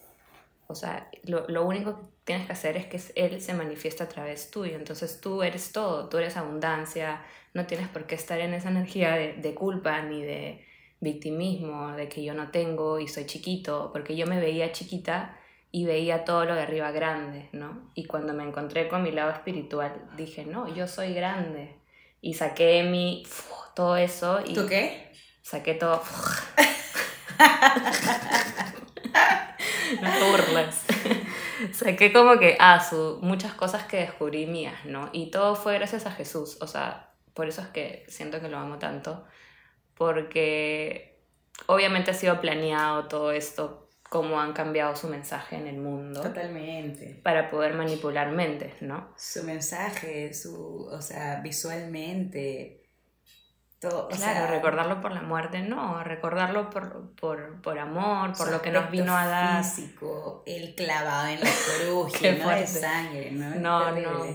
O 0.68 0.76
sea, 0.76 1.10
lo, 1.24 1.48
lo 1.48 1.66
único 1.66 2.00
que 2.00 2.08
tienes 2.24 2.48
que 2.48 2.54
hacer 2.54 2.78
es 2.78 2.86
que 2.88 3.00
Él 3.16 3.42
se 3.42 3.54
manifiesta 3.54 4.06
a 4.06 4.10
través 4.10 4.50
tuyo. 4.50 4.76
Entonces 4.76 5.20
tú 5.22 5.44
eres 5.44 5.72
todo, 5.72 6.10
tú 6.10 6.18
eres 6.18 6.38
abundancia, 6.38 7.22
no 7.54 7.66
tienes 7.66 7.88
por 7.90 8.06
qué 8.06 8.16
estar 8.16 8.40
en 8.40 8.54
esa 8.54 8.70
energía 8.70 9.14
de, 9.14 9.34
de 9.34 9.54
culpa 9.54 10.02
ni 10.02 10.24
de, 10.24 10.66
victimismo, 11.04 11.92
de 11.92 12.10
que 12.10 12.24
yo 12.24 12.34
no 12.34 12.50
tengo 12.50 13.00
y 13.00 13.08
soy 13.08 13.26
chiquito, 13.26 13.90
porque 13.92 14.16
yo 14.16 14.26
me 14.26 14.40
veía 14.40 14.72
chiquita 14.72 15.38
y 15.72 15.86
veía 15.86 16.24
todo 16.24 16.46
lo 16.46 16.56
de 16.56 16.62
arriba 16.62 16.92
grande, 16.92 17.50
¿no? 17.52 17.92
Y 17.94 18.06
cuando 18.06 18.34
me 18.34 18.44
encontré 18.44 18.88
con 18.88 19.04
mi 19.04 19.12
lado 19.12 19.32
espiritual, 19.32 19.94
dije, 20.16 20.46
no, 20.46 20.74
yo 20.74 20.88
soy 20.88 21.14
grande. 21.14 21.76
Y 22.22 22.36
saqué 22.36 22.84
mi, 22.84 23.28
todo 23.76 23.98
eso. 23.98 24.40
Y 24.46 24.54
¿Tú 24.54 24.66
qué? 24.68 25.12
Saqué 25.42 25.74
todo. 25.74 26.02
no 30.02 30.12
te 30.12 30.32
burles. 30.32 30.86
Saqué 31.74 32.12
como 32.12 32.40
que, 32.40 32.58
ah, 32.60 32.80
su, 32.80 33.20
muchas 33.22 33.54
cosas 33.54 33.86
que 33.86 33.98
descubrí 33.98 34.46
mías, 34.46 34.86
¿no? 34.86 35.10
Y 35.14 35.32
todo 35.32 35.56
fue 35.56 35.76
gracias 35.76 36.06
a 36.06 36.12
Jesús. 36.12 36.58
O 36.62 36.68
sea, 36.68 37.12
por 37.34 37.48
eso 37.48 37.62
es 37.62 37.68
que 37.68 38.06
siento 38.08 38.42
que 38.42 38.50
lo 38.50 38.58
amo 38.58 38.78
tanto. 38.80 39.26
Porque 39.96 41.20
obviamente 41.68 42.12
ha 42.12 42.14
sido 42.14 42.42
planeado 42.42 43.08
todo 43.08 43.32
esto, 43.32 43.90
cómo 44.10 44.40
han 44.40 44.54
cambiado 44.54 44.96
su 44.96 45.08
mensaje 45.08 45.56
en 45.56 45.68
el 45.68 45.78
mundo. 45.78 46.22
Totalmente. 46.22 47.20
Para 47.24 47.50
poder 47.50 47.74
manipular 47.74 48.32
mentes, 48.32 48.82
¿no? 48.82 49.14
Su 49.18 49.44
mensaje, 49.44 50.34
su, 50.34 50.86
o 50.86 51.02
sea, 51.02 51.42
visualmente. 51.42 52.83
Todo, 53.90 54.06
o 54.06 54.08
claro, 54.08 54.34
sea, 54.34 54.48
recordarlo 54.48 55.02
por 55.02 55.12
la 55.12 55.22
muerte, 55.22 55.60
no, 55.62 56.02
recordarlo 56.04 56.70
por, 56.70 57.12
por, 57.16 57.62
por 57.62 57.78
amor, 57.78 58.34
por 58.38 58.50
lo 58.50 58.62
que 58.62 58.72
nos 58.72 58.90
vino 58.90 59.16
a 59.16 59.28
dar. 59.28 59.64
físico, 59.64 60.42
el 60.46 60.74
clavado 60.76 61.28
en 61.28 61.40
la 61.42 61.50
de 62.22 62.36
fuerte. 62.42 62.68
sangre, 62.68 63.32
¿no? 63.32 63.56
No, 63.56 63.92
no. 63.92 64.26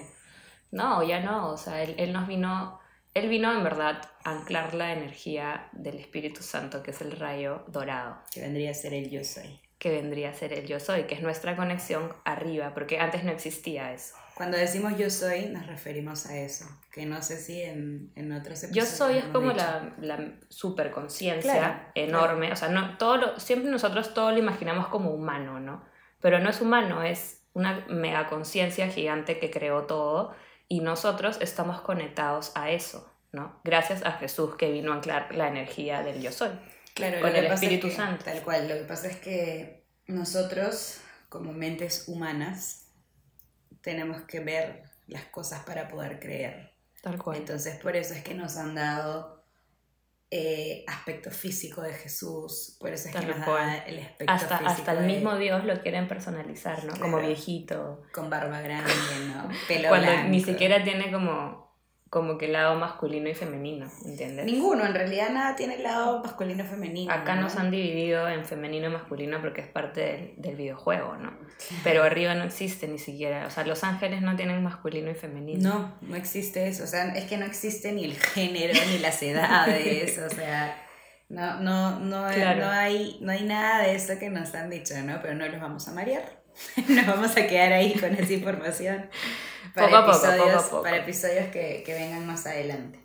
No, 0.71 1.03
ya 1.03 1.21
no, 1.21 1.49
o 1.53 1.57
sea, 1.57 1.83
él, 1.83 1.95
él 1.99 2.13
nos 2.13 2.27
vino, 2.29 2.79
él 3.15 3.29
vino 3.31 3.51
en 3.53 3.65
verdad 3.65 4.03
a 4.25 4.33
anclar 4.33 4.75
la 4.75 4.93
energía 4.93 5.69
del 5.73 5.99
Espíritu 5.99 6.43
Santo, 6.43 6.83
que 6.83 6.91
es 6.91 7.01
el 7.01 7.13
rayo 7.13 7.65
dorado, 7.69 8.19
Que 8.31 8.41
vendría 8.43 8.71
a 8.73 8.75
ser 8.75 8.93
el 8.93 9.09
yo 9.09 9.25
soy. 9.25 9.59
que 9.79 9.91
vendría 9.91 10.31
a 10.31 10.35
ser 10.35 10.53
el 10.53 10.67
yo 10.67 10.79
soy, 10.79 11.05
que 11.05 11.15
es 11.15 11.23
nuestra 11.23 11.57
conexión 11.57 12.13
arriba, 12.25 12.75
porque 12.75 12.99
antes 13.01 13.25
no 13.25 13.31
existía 13.33 13.93
eso. 13.95 14.15
Cuando 14.39 14.57
decimos 14.57 14.97
yo 14.97 15.11
soy, 15.11 15.47
nos 15.47 15.67
referimos 15.67 16.25
a 16.27 16.37
eso. 16.39 16.65
Que 16.93 17.05
no 17.05 17.21
sé 17.23 17.37
si 17.39 17.61
en, 17.61 18.11
en 18.17 18.33
otros 18.33 18.63
Yo 18.63 18.83
episodios 18.85 18.89
soy 18.97 19.19
es 19.19 19.25
como 19.27 19.51
dicho. 19.53 19.57
la, 19.65 19.93
la 20.01 20.33
superconciencia 20.49 21.53
Claro, 21.53 21.81
enorme, 21.95 22.53
o 22.53 22.57
sea, 22.57 22.69
no, 22.69 22.97
todo 22.99 23.17
lo, 23.19 23.41
siempre 23.41 23.71
nosotros 23.71 24.15
todo 24.15 24.31
lo 24.33 24.39
imaginamos 24.39 24.89
como 24.89 25.11
humano, 25.11 25.61
¿no? 25.61 25.85
Pero 26.21 26.39
no 26.39 26.49
es 26.51 26.61
humano, 26.61 27.03
es 27.03 27.43
una 27.53 27.85
mega 27.89 28.27
conciencia 28.29 28.89
gigante 28.89 29.39
que 29.39 29.51
creó 29.51 29.85
todo 29.87 30.35
y 30.69 30.81
nosotros 30.81 31.39
estamos 31.41 31.81
conectados 31.81 32.53
a 32.55 32.71
eso, 32.71 33.13
¿no? 33.33 33.61
Gracias 33.65 34.05
a 34.05 34.13
Jesús 34.13 34.55
que 34.57 34.71
vino 34.71 34.93
a 34.93 34.97
anclar 34.97 35.35
la 35.35 35.49
energía 35.49 36.03
del 36.03 36.23
yo 36.23 36.33
soy. 36.33 36.51
Claro, 36.95 37.21
con 37.21 37.31
el 37.35 37.43
pasa 37.47 37.55
es 37.55 37.63
Espíritu 37.63 37.89
que- 37.89 37.95
Santo. 37.95 38.25
Tal 38.25 38.43
cual, 38.43 38.69
lo 38.69 38.75
que 38.75 38.83
pasa 38.85 39.09
es 39.09 39.17
que 39.19 39.85
nosotros, 40.07 41.01
como 41.29 41.53
mentes 41.53 42.09
humanas, 42.09 42.88
tenemos 43.91 44.23
que 44.23 44.41
ver 44.41 44.83
las 45.07 45.25
cosas 45.27 45.65
para 45.65 45.89
poder 45.89 46.21
creer. 46.21 46.73
Tal 47.03 47.17
cual. 47.23 47.37
Entonces, 47.39 47.77
por 47.81 47.97
eso 47.97 48.13
es 48.15 48.23
que 48.23 48.35
nos 48.35 48.57
han 48.57 48.75
dado 48.75 49.45
eh, 50.31 50.85
aspecto 50.87 51.31
físico 51.31 51.81
de 51.81 51.95
Jesús, 51.95 52.77
por 52.79 52.93
eso 52.93 53.09
es 53.09 53.15
que 53.17 53.25
nos 53.25 53.37
cual. 53.47 53.67
da 53.67 53.77
el 53.87 53.99
aspecto 54.01 54.31
hasta, 54.35 54.59
físico 54.59 54.71
hasta 54.73 54.93
el 54.93 54.99
de- 55.01 55.07
mismo 55.07 55.37
Dios 55.39 55.65
lo 55.65 55.81
quieren 55.81 56.07
personalizar, 56.07 56.85
¿no? 56.85 56.93
Como 57.01 57.19
viejito. 57.19 58.03
con 58.13 58.29
barba 58.29 58.61
grande, 58.61 58.93
¿no? 59.35 59.49
Pelo 59.69 59.89
Cuando 59.89 60.09
blanco. 60.11 60.29
ni 60.29 60.41
siquiera 60.43 60.85
tiene 60.85 61.11
como, 61.11 61.68
como 62.11 62.39
que 62.39 62.49
lado 62.49 62.75
masculino 62.77 63.29
y 63.29 63.35
femenino, 63.35 63.87
¿entiendes? 64.07 64.47
Ninguno, 64.47 64.87
en 64.87 64.95
realidad 64.95 65.29
nada 65.31 65.57
tiene 65.57 65.75
el 65.77 65.83
lado 65.83 66.23
masculino 66.23 66.65
femenino. 66.65 67.13
Acá 67.13 67.35
¿no? 67.35 67.43
nos 67.43 67.57
han 67.57 67.71
dividido 67.71 68.29
en 68.29 68.45
femenino 68.47 68.87
y 68.87 68.91
masculino 68.91 69.41
porque 69.41 69.61
es 69.61 69.67
parte 69.69 70.01
del, 70.01 70.35
del 70.37 70.57
videojuego, 70.57 71.17
¿no? 71.17 71.33
Pero 71.85 72.03
arriba 72.05 72.35
no 72.35 72.45
existe 72.45 72.89
ni 72.89 72.99
siquiera. 72.99 73.47
O 73.47 73.51
sea, 73.51 73.65
los 73.65 73.85
ángeles 73.85 74.23
no 74.23 74.37
tienen 74.37 74.63
masculino 74.63 75.11
y 75.11 75.15
femenino. 75.15 75.69
No, 75.69 76.09
no 76.09 76.17
existe 76.17 76.67
eso. 76.69 76.85
O 76.85 76.87
sea, 76.87 77.15
es 77.15 77.25
que 77.27 77.37
no 77.37 77.45
existe 77.45 77.93
ni 77.93 78.05
el 78.05 78.17
género, 78.17 78.75
ni 78.91 78.99
las 79.01 79.23
edades. 79.23 80.19
O 80.19 80.31
sea, 80.31 80.83
no, 81.29 81.61
no, 81.61 81.99
no, 82.01 82.33
Claro. 82.33 82.61
no, 82.65 82.71
hay, 82.71 83.19
no 83.21 83.33
hay 83.33 83.43
nada 83.45 83.83
de 83.83 83.95
eso 83.95 84.19
que 84.19 84.31
nos 84.31 84.55
han 84.55 84.71
dicho, 84.71 84.95
¿no? 85.03 85.19
Pero 85.21 85.35
no 85.35 85.47
los 85.47 85.61
vamos 85.61 85.87
a 85.89 85.93
marear. 85.93 86.39
Nos 86.89 87.07
vamos 87.07 87.37
a 87.37 87.47
quedar 87.47 87.73
ahí 87.73 87.95
con 87.95 88.15
esa 88.15 88.33
información 88.33 89.09
para 89.75 89.89
Poco 89.91 90.11
episodios, 90.13 90.47
poco 90.47 90.59
a 90.59 90.71
poco. 90.71 90.83
Para 90.83 90.97
episodios 90.99 91.47
que, 91.53 91.83
que 91.85 91.95
vengan 91.95 92.27
más 92.27 92.47
adelante. 92.47 92.99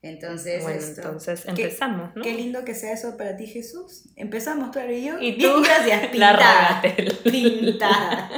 Entonces, 0.00 0.62
Bueno, 0.62 0.78
esto- 0.78 1.00
entonces 1.02 1.42
qué- 1.42 1.50
empezamos, 1.64 2.14
¿no? 2.14 2.22
Qué 2.22 2.32
lindo 2.32 2.64
que 2.64 2.74
sea 2.74 2.92
eso 2.92 3.16
para 3.16 3.36
ti, 3.36 3.46
Jesús. 3.48 4.04
Empezamos, 4.14 4.70
claro, 4.70 4.92
y 4.92 5.04
yo. 5.04 5.18
Y 5.18 5.32
Bien, 5.32 5.52
tú, 5.52 5.62
gracias, 5.62 6.02
la 6.02 6.10
pintada. 6.10 6.68
rogatel. 6.82 7.18
Pintada. 7.24 8.30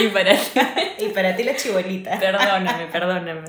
y 0.00 0.06
para 0.08 0.36
ti, 0.36 0.60
Y 1.04 1.08
para 1.08 1.36
ti 1.36 1.42
la 1.42 1.56
chibolita. 1.56 2.18
perdóname, 2.20 2.86
perdóname. 2.86 3.48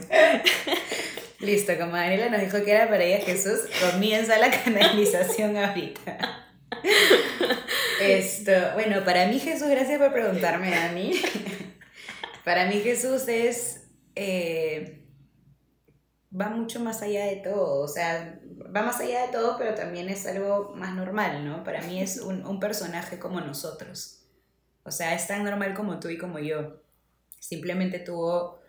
Listo, 1.41 1.77
como 1.77 1.91
Daniela 1.95 2.29
nos 2.29 2.41
dijo 2.41 2.63
que 2.65 2.71
era 2.71 2.89
para 2.89 3.03
ella 3.03 3.23
Jesús, 3.23 3.59
comienza 3.91 4.37
la 4.39 4.49
canalización 4.49 5.57
ahorita. 5.57 6.47
Esto, 7.99 8.51
bueno, 8.73 9.03
para 9.03 9.27
mí 9.27 9.39
Jesús, 9.39 9.67
gracias 9.69 9.99
por 9.99 10.11
preguntarme, 10.13 10.71
Dani. 10.71 11.13
Para 12.45 12.65
mí 12.65 12.79
Jesús 12.79 13.27
es, 13.27 13.89
eh, 14.15 15.05
va 16.33 16.49
mucho 16.49 16.79
más 16.79 17.01
allá 17.01 17.25
de 17.25 17.37
todo, 17.37 17.83
o 17.83 17.87
sea, 17.87 18.39
va 18.75 18.81
más 18.81 18.99
allá 18.99 19.27
de 19.27 19.31
todo, 19.31 19.57
pero 19.57 19.75
también 19.75 20.09
es 20.09 20.25
algo 20.25 20.73
más 20.75 20.95
normal, 20.95 21.45
¿no? 21.45 21.63
Para 21.63 21.81
mí 21.81 22.01
es 22.01 22.17
un, 22.17 22.45
un 22.45 22.59
personaje 22.59 23.19
como 23.19 23.39
nosotros. 23.41 24.25
O 24.83 24.91
sea, 24.91 25.13
es 25.13 25.27
tan 25.27 25.43
normal 25.43 25.73
como 25.75 25.99
tú 25.99 26.09
y 26.09 26.17
como 26.17 26.39
yo. 26.39 26.81
Simplemente 27.39 27.99
tuvo 27.99 28.61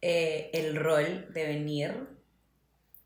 eh, 0.00 0.50
el 0.52 0.76
rol 0.76 1.32
de 1.32 1.46
venir 1.46 2.08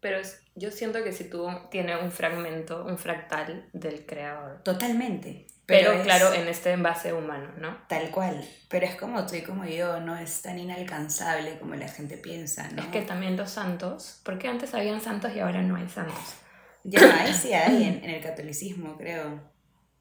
Pero 0.01 0.19
yo 0.55 0.71
siento 0.71 1.03
que 1.05 1.13
si 1.13 1.29
tú 1.29 1.47
tiene 1.71 1.97
un 1.97 2.11
fragmento, 2.13 2.85
un 2.87 2.99
fractal 2.99 3.69
del 3.73 4.07
creador. 4.07 4.63
totalmente. 4.63 5.47
Pero, 5.67 5.93
es 5.93 6.03
claro, 6.05 6.33
en 6.33 6.47
este 6.47 6.71
envase 6.71 7.13
humano, 7.13 7.49
¿no? 7.59 7.77
Tal 7.89 8.11
cual. 8.11 8.49
Pero 8.69 8.87
es 8.87 8.95
como 8.95 9.27
tú 9.27 9.35
y 9.35 9.43
como 9.43 9.65
yo, 9.65 10.01
no 10.01 10.17
es 10.17 10.43
tan 10.43 10.59
inalcanzable 10.59 11.59
como 11.59 11.75
la 11.75 11.89
gente 11.89 12.17
piensa, 12.17 12.69
¿no? 12.71 12.83
Es 12.83 12.89
que 12.89 13.03
también 13.03 13.37
los 13.37 13.51
santos, 13.51 14.21
porque 14.23 14.47
antes 14.47 14.75
habían 14.75 15.01
santos 15.01 15.33
y 15.35 15.41
ahora 15.41 15.63
no 15.63 15.77
hay 15.77 15.89
santos. 15.89 16.37
Ya 16.85 17.01
hay, 17.21 17.35
sí 17.35 17.53
hay 17.53 17.83
en, 17.83 18.05
en 18.05 18.11
el 18.11 18.23
catolicismo, 18.23 18.97
creo. 18.97 19.56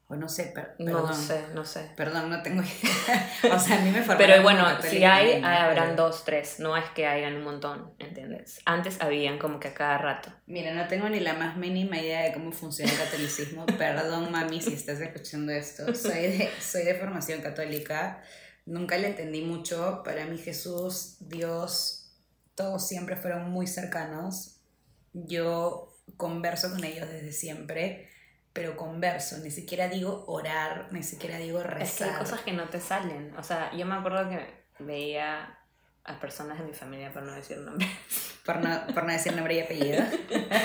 O 0.08 0.14
no 0.14 0.28
sé, 0.28 0.52
per- 0.54 0.76
No 0.78 1.12
sé, 1.12 1.46
no 1.52 1.64
sé. 1.64 1.90
Perdón, 1.96 2.30
no 2.30 2.40
tengo 2.40 2.62
idea. 2.62 3.32
o 3.52 3.58
sea, 3.58 3.78
a 3.78 3.80
mí 3.82 3.90
me 3.90 4.02
Pero 4.02 4.40
bueno, 4.42 4.64
si 4.80 5.02
hay, 5.02 5.42
habrán 5.42 5.90
Pero- 5.90 6.04
dos, 6.04 6.24
tres. 6.24 6.60
No 6.60 6.76
es 6.76 6.88
que 6.90 7.08
hayan 7.08 7.34
un 7.34 7.42
montón, 7.42 7.92
¿entiendes? 7.98 8.60
Antes 8.66 9.00
habían 9.00 9.38
como 9.40 9.58
que 9.58 9.68
a 9.68 9.74
cada 9.74 9.98
rato. 9.98 10.30
Mira, 10.46 10.72
no 10.74 10.86
tengo 10.86 11.08
ni 11.08 11.18
la 11.18 11.34
más 11.34 11.56
mínima 11.56 11.98
idea 11.98 12.22
de 12.22 12.32
cómo 12.32 12.52
funciona 12.52 12.92
el 12.92 12.98
catolicismo. 12.98 13.66
Perdón, 13.78 14.30
mami, 14.30 14.62
si 14.62 14.74
estás 14.74 15.00
escuchando 15.00 15.50
esto. 15.50 15.92
Soy 15.92 16.12
de, 16.38 16.50
soy 16.60 16.84
de 16.84 16.94
formación 16.94 17.40
católica. 17.42 18.22
Nunca 18.64 18.98
le 18.98 19.08
entendí 19.08 19.42
mucho. 19.42 20.02
Para 20.04 20.24
mí 20.26 20.38
Jesús, 20.38 21.16
Dios, 21.18 22.12
todos 22.54 22.86
siempre 22.86 23.16
fueron 23.16 23.50
muy 23.50 23.66
cercanos. 23.66 24.60
Yo 25.12 25.96
converso 26.16 26.70
con 26.70 26.84
ellos 26.84 27.08
desde 27.10 27.32
siempre, 27.32 28.08
pero 28.56 28.74
converso. 28.74 29.36
Ni 29.38 29.50
siquiera 29.50 29.86
digo 29.86 30.24
orar, 30.26 30.88
ni 30.90 31.02
siquiera 31.02 31.36
digo 31.36 31.60
Es 31.60 31.66
que 31.66 31.70
rezar. 31.74 32.08
hay 32.08 32.16
cosas 32.16 32.40
que 32.40 32.52
no 32.54 32.64
te 32.70 32.80
salen. 32.80 33.34
O 33.36 33.42
sea, 33.42 33.70
yo 33.76 33.84
me 33.84 33.94
acuerdo 33.94 34.30
que 34.30 34.64
veía 34.78 35.58
a 36.04 36.18
personas 36.18 36.58
de 36.58 36.64
mi 36.64 36.72
familia, 36.72 37.12
por 37.12 37.22
no 37.22 37.32
decir 37.32 37.58
nombres, 37.58 37.90
Por, 38.46 38.56
no, 38.60 38.86
por 38.94 39.04
no 39.04 39.12
decir 39.12 39.34
nombre 39.34 39.56
y 39.56 39.60
apellido. 39.60 40.02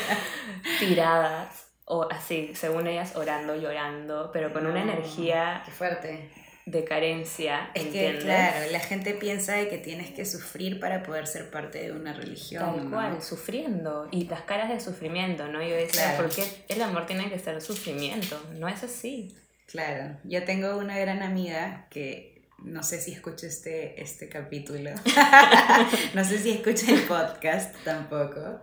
tiradas, 0.79 1.67
o 1.83 2.07
así, 2.09 2.53
según 2.55 2.87
ellas, 2.87 3.15
orando, 3.17 3.55
llorando, 3.57 4.29
pero 4.31 4.53
con 4.53 4.65
una 4.67 4.81
energía 4.83 5.61
Qué 5.65 5.71
fuerte. 5.71 6.31
De 6.65 6.83
carencia, 6.83 7.71
Es 7.73 7.87
que, 7.87 8.19
claro, 8.19 8.71
la 8.71 8.79
gente 8.79 9.13
piensa 9.13 9.53
de 9.55 9.67
que 9.67 9.77
tienes 9.77 10.11
que 10.11 10.25
sufrir 10.25 10.79
para 10.79 11.03
poder 11.03 11.27
ser 11.27 11.49
parte 11.49 11.81
de 11.81 11.91
una 11.91 12.13
religión. 12.13 12.63
Tal 12.63 12.83
¿no? 12.85 12.91
cual, 12.91 13.21
sufriendo. 13.21 14.07
Y 14.11 14.25
las 14.25 14.41
caras 14.41 14.69
de 14.69 14.79
sufrimiento, 14.79 15.47
¿no? 15.47 15.61
Yo 15.61 15.75
decía, 15.75 16.13
Claro. 16.13 16.23
¿por 16.23 16.35
qué 16.35 16.43
el 16.69 16.81
amor 16.81 17.05
tiene 17.07 17.29
que 17.29 17.39
ser 17.39 17.61
sufrimiento? 17.61 18.39
No 18.53 18.67
es 18.67 18.83
así. 18.83 19.35
Claro, 19.67 20.17
yo 20.23 20.43
tengo 20.43 20.77
una 20.77 20.97
gran 20.99 21.23
amiga 21.23 21.87
que 21.89 22.31
no 22.63 22.83
sé 22.83 22.99
si 23.01 23.13
escucha 23.13 23.47
este, 23.47 24.01
este 24.01 24.29
capítulo, 24.29 24.91
no 26.13 26.23
sé 26.23 26.37
si 26.39 26.51
escucha 26.51 26.91
el 26.91 27.01
podcast 27.03 27.73
tampoco, 27.83 28.61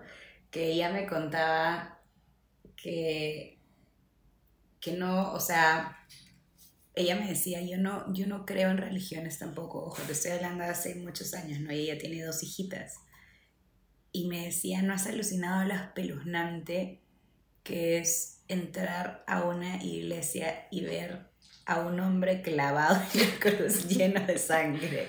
que 0.51 0.67
ella 0.73 0.91
me 0.91 1.07
contaba 1.07 1.99
que, 2.77 3.59
que 4.81 4.93
no, 4.93 5.33
o 5.33 5.41
sea, 5.41 5.99
ella 6.99 7.15
me 7.15 7.29
decía, 7.29 7.63
yo 7.63 7.79
no, 7.79 8.13
yo 8.13 8.27
no 8.27 8.45
creo 8.45 8.71
en 8.71 8.79
religiones 8.79 9.39
tampoco, 9.39 9.85
ojo, 9.87 10.03
te 10.03 10.13
estoy 10.13 10.33
hablando 10.33 10.65
de 10.65 10.71
hace 10.71 10.97
muchos 10.97 11.33
años, 11.35 11.61
¿no? 11.61 11.73
Y 11.73 11.89
ella 11.89 11.99
tiene 11.99 12.23
dos 12.25 12.43
hijitas. 12.43 12.97
Y 14.11 14.27
me 14.27 14.47
decía, 14.47 14.83
¿no 14.83 14.95
has 14.95 15.07
alucinado 15.07 15.65
lo 15.65 15.75
espeluznante 15.75 17.01
que 17.63 17.99
es 17.99 18.41
entrar 18.49 19.23
a 19.27 19.45
una 19.45 19.83
iglesia 19.83 20.67
y 20.71 20.81
ver 20.83 21.29
a 21.67 21.81
un 21.81 22.01
hombre 22.01 22.41
clavado 22.41 23.01
en 23.15 23.21
la 23.21 23.39
cruz 23.39 23.87
lleno 23.89 24.27
de 24.27 24.39
sangre 24.39 25.09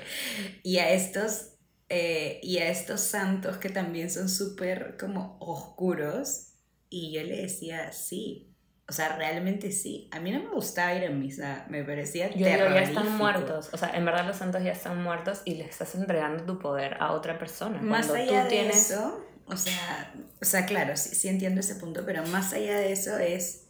y 0.61 0.77
a 0.77 0.91
estos 0.91 1.53
eh, 1.87 2.39
y 2.43 2.57
a 2.57 2.69
estos 2.69 2.99
santos 2.99 3.57
que 3.57 3.69
también 3.69 4.11
son 4.11 4.27
súper 4.27 4.97
como 4.99 5.37
oscuros 5.39 6.49
y 6.89 7.13
yo 7.13 7.23
le 7.23 7.43
decía 7.43 7.93
sí 7.93 8.48
o 8.89 8.91
sea, 8.91 9.15
realmente 9.15 9.71
sí. 9.71 10.09
A 10.11 10.19
mí 10.19 10.31
no 10.31 10.39
me 10.39 10.49
gustaba 10.49 10.95
ir 10.95 11.05
a 11.05 11.11
misa, 11.11 11.65
me 11.69 11.83
parecía 11.83 12.29
Yo 12.31 12.47
digo, 12.47 12.65
ya 12.73 12.81
están 12.81 13.15
muertos. 13.17 13.69
O 13.71 13.77
sea, 13.77 13.91
en 13.95 14.03
verdad 14.03 14.25
los 14.25 14.37
santos 14.37 14.63
ya 14.63 14.71
están 14.71 15.01
muertos 15.03 15.43
y 15.45 15.55
les 15.55 15.69
estás 15.69 15.93
entregando 15.93 16.43
tu 16.43 16.57
poder 16.57 16.97
a 16.99 17.11
otra 17.11 17.37
persona. 17.37 17.79
Más 17.81 18.09
allá 18.09 18.45
de 18.45 18.69
eso, 18.69 19.23
o 19.45 19.55
sea, 19.55 20.11
o 20.41 20.45
sea, 20.45 20.65
claro, 20.65 20.97
sí, 20.97 21.13
sí 21.13 21.27
entiendo 21.27 21.59
ese 21.59 21.75
punto, 21.75 22.03
pero 22.03 22.25
más 22.27 22.51
allá 22.53 22.79
de 22.79 22.91
eso 22.91 23.19
es 23.19 23.67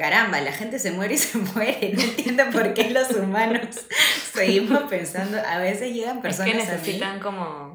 caramba, 0.00 0.40
la 0.40 0.52
gente 0.52 0.78
se 0.78 0.92
muere 0.92 1.14
y 1.14 1.18
se 1.18 1.36
muere. 1.54 1.92
No 1.94 2.02
entiendo 2.02 2.44
por 2.52 2.74
qué 2.74 2.90
los 2.90 3.10
humanos 3.10 3.86
seguimos 4.34 4.84
pensando. 4.90 5.38
A 5.38 5.58
veces 5.58 5.94
llegan 5.94 6.22
personas. 6.22 6.54
Es 6.54 6.56
que 6.56 6.72
necesitan 6.72 7.20
como, 7.20 7.69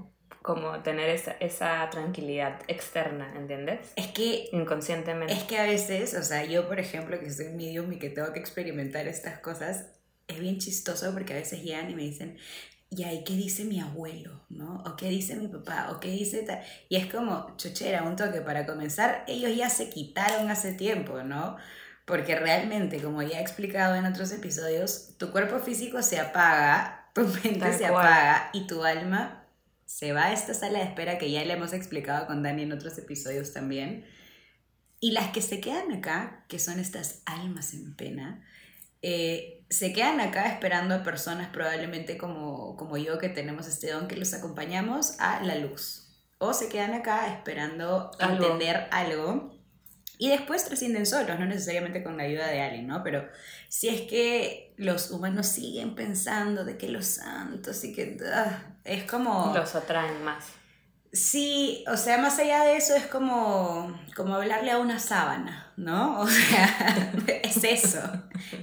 como 0.46 0.80
tener 0.84 1.10
esa, 1.10 1.32
esa, 1.40 1.90
tranquilidad 1.90 2.60
externa, 2.68 3.34
¿entiendes? 3.36 3.80
Es 3.96 4.06
que. 4.10 4.48
Inconscientemente. 4.52 5.34
Es 5.34 5.44
que 5.46 5.58
a 5.58 5.64
veces, 5.64 6.14
o 6.14 6.22
sea, 6.22 6.46
yo, 6.46 6.68
por 6.68 6.80
ejemplo, 6.80 7.20
que 7.20 7.32
soy 7.32 7.48
medium 7.48 7.92
y 7.92 7.98
que 7.98 8.12
tengo 8.12 8.32
que 8.32 8.42
experimentar 8.42 9.08
estas 9.08 9.40
cosas, 9.40 9.86
es 10.28 10.40
bien 10.40 10.60
chistoso 10.60 11.12
porque 11.14 11.34
a 11.34 11.38
veces 11.38 11.64
llegan 11.64 11.90
y 11.90 11.96
me 11.96 12.04
dicen. 12.04 12.38
¿Y 12.92 13.06
ahí 13.06 13.24
qué 13.24 13.34
dice 13.34 13.66
mi 13.66 13.80
abuelo? 13.80 14.46
¿No? 14.50 14.84
¿O 14.86 14.96
qué 14.96 15.10
dice 15.10 15.36
mi 15.36 15.48
papá? 15.48 15.90
¿O 15.92 16.00
qué 16.00 16.10
dice 16.12 16.44
tal? 16.44 16.62
Y 16.90 16.98
es 16.98 17.12
como, 17.12 17.58
chochera, 17.58 18.04
un 18.04 18.16
toque 18.16 18.42
para 18.42 18.68
comenzar, 18.68 19.26
ellos 19.28 19.58
ya 19.58 19.72
se 19.72 19.90
quitaron 19.90 20.52
hace 20.52 20.74
tiempo, 20.74 21.24
¿no? 21.24 21.58
Porque 22.06 22.36
realmente, 22.36 23.02
como 23.02 23.24
ya 23.24 23.40
he 23.40 23.42
explicado 23.42 23.96
en 23.96 24.06
otros 24.06 24.32
episodios, 24.32 25.16
tu 25.18 25.32
cuerpo 25.32 25.58
físico 25.58 26.04
se 26.04 26.20
apaga, 26.20 27.10
tu 27.14 27.22
mente 27.44 27.74
se 27.74 27.88
apaga 27.88 28.52
y 28.54 28.68
tu 28.68 28.84
alma 28.84 29.42
se 29.86 30.14
va 30.14 30.26
a 30.26 30.34
esta 30.34 30.54
sala 30.54 30.80
de 30.80 30.86
espera 30.86 31.18
que 31.18 31.32
ya 31.32 31.44
le 31.46 31.54
hemos 31.54 31.74
explicado 31.74 32.28
con 32.28 32.44
Dani 32.44 32.64
en 32.64 32.74
otros 32.74 32.98
episodios 32.98 33.54
también. 33.54 34.06
Y 35.00 35.12
las 35.12 35.32
que 35.32 35.42
se 35.42 35.62
quedan 35.62 35.92
acá, 35.92 36.46
que 36.48 36.60
son 36.60 36.80
estas 36.80 37.22
almas 37.26 37.74
en 37.74 37.96
pena, 37.96 38.44
eh, 39.02 39.64
se 39.70 39.94
quedan 39.94 40.20
acá 40.20 40.48
esperando 40.48 40.96
a 40.96 41.04
personas 41.04 41.50
probablemente 41.50 42.18
como, 42.18 42.76
como 42.76 42.98
yo 42.98 43.20
que 43.20 43.30
tenemos 43.30 43.68
este 43.68 43.92
don 43.92 44.08
que 44.08 44.16
los 44.16 44.34
acompañamos 44.34 45.20
a 45.20 45.44
la 45.44 45.56
luz. 45.56 46.10
O 46.38 46.54
se 46.54 46.70
quedan 46.70 46.94
acá 46.94 47.28
esperando 47.34 48.12
entender 48.20 48.88
algo 48.92 49.55
y 50.18 50.30
después 50.30 50.66
trascienden 50.66 51.06
solos, 51.06 51.40
no 51.40 51.46
necesariamente 51.46 52.04
con 52.04 52.18
la 52.18 52.24
ayuda 52.24 52.48
de 52.48 52.62
alguien, 52.62 52.88
¿no? 52.88 53.04
Pero 53.04 53.28
si 53.70 53.90
es 53.90 54.02
que 54.02 54.74
los 54.78 55.12
humanos 55.12 55.48
siguen 55.48 55.96
pensando 55.96 56.64
de 56.64 56.78
que 56.78 56.90
los 56.90 57.06
santos 57.06 57.84
y 57.84 57.94
que 57.94 58.18
ah, 58.34 58.64
es 58.84 59.04
como... 59.04 59.54
Los 59.56 59.76
atraen 59.76 60.24
más. 60.24 60.46
Sí, 61.16 61.86
o 61.88 61.96
sea, 61.96 62.18
más 62.18 62.38
allá 62.40 62.66
de 62.66 62.76
eso 62.76 62.94
es 62.94 63.06
como, 63.06 63.98
como 64.18 64.36
hablarle 64.36 64.72
a 64.72 64.80
una 64.80 65.00
sábana, 65.00 65.72
¿no? 65.78 66.20
O 66.26 66.28
sea, 66.28 67.14
es 67.42 67.64
eso, 67.64 68.02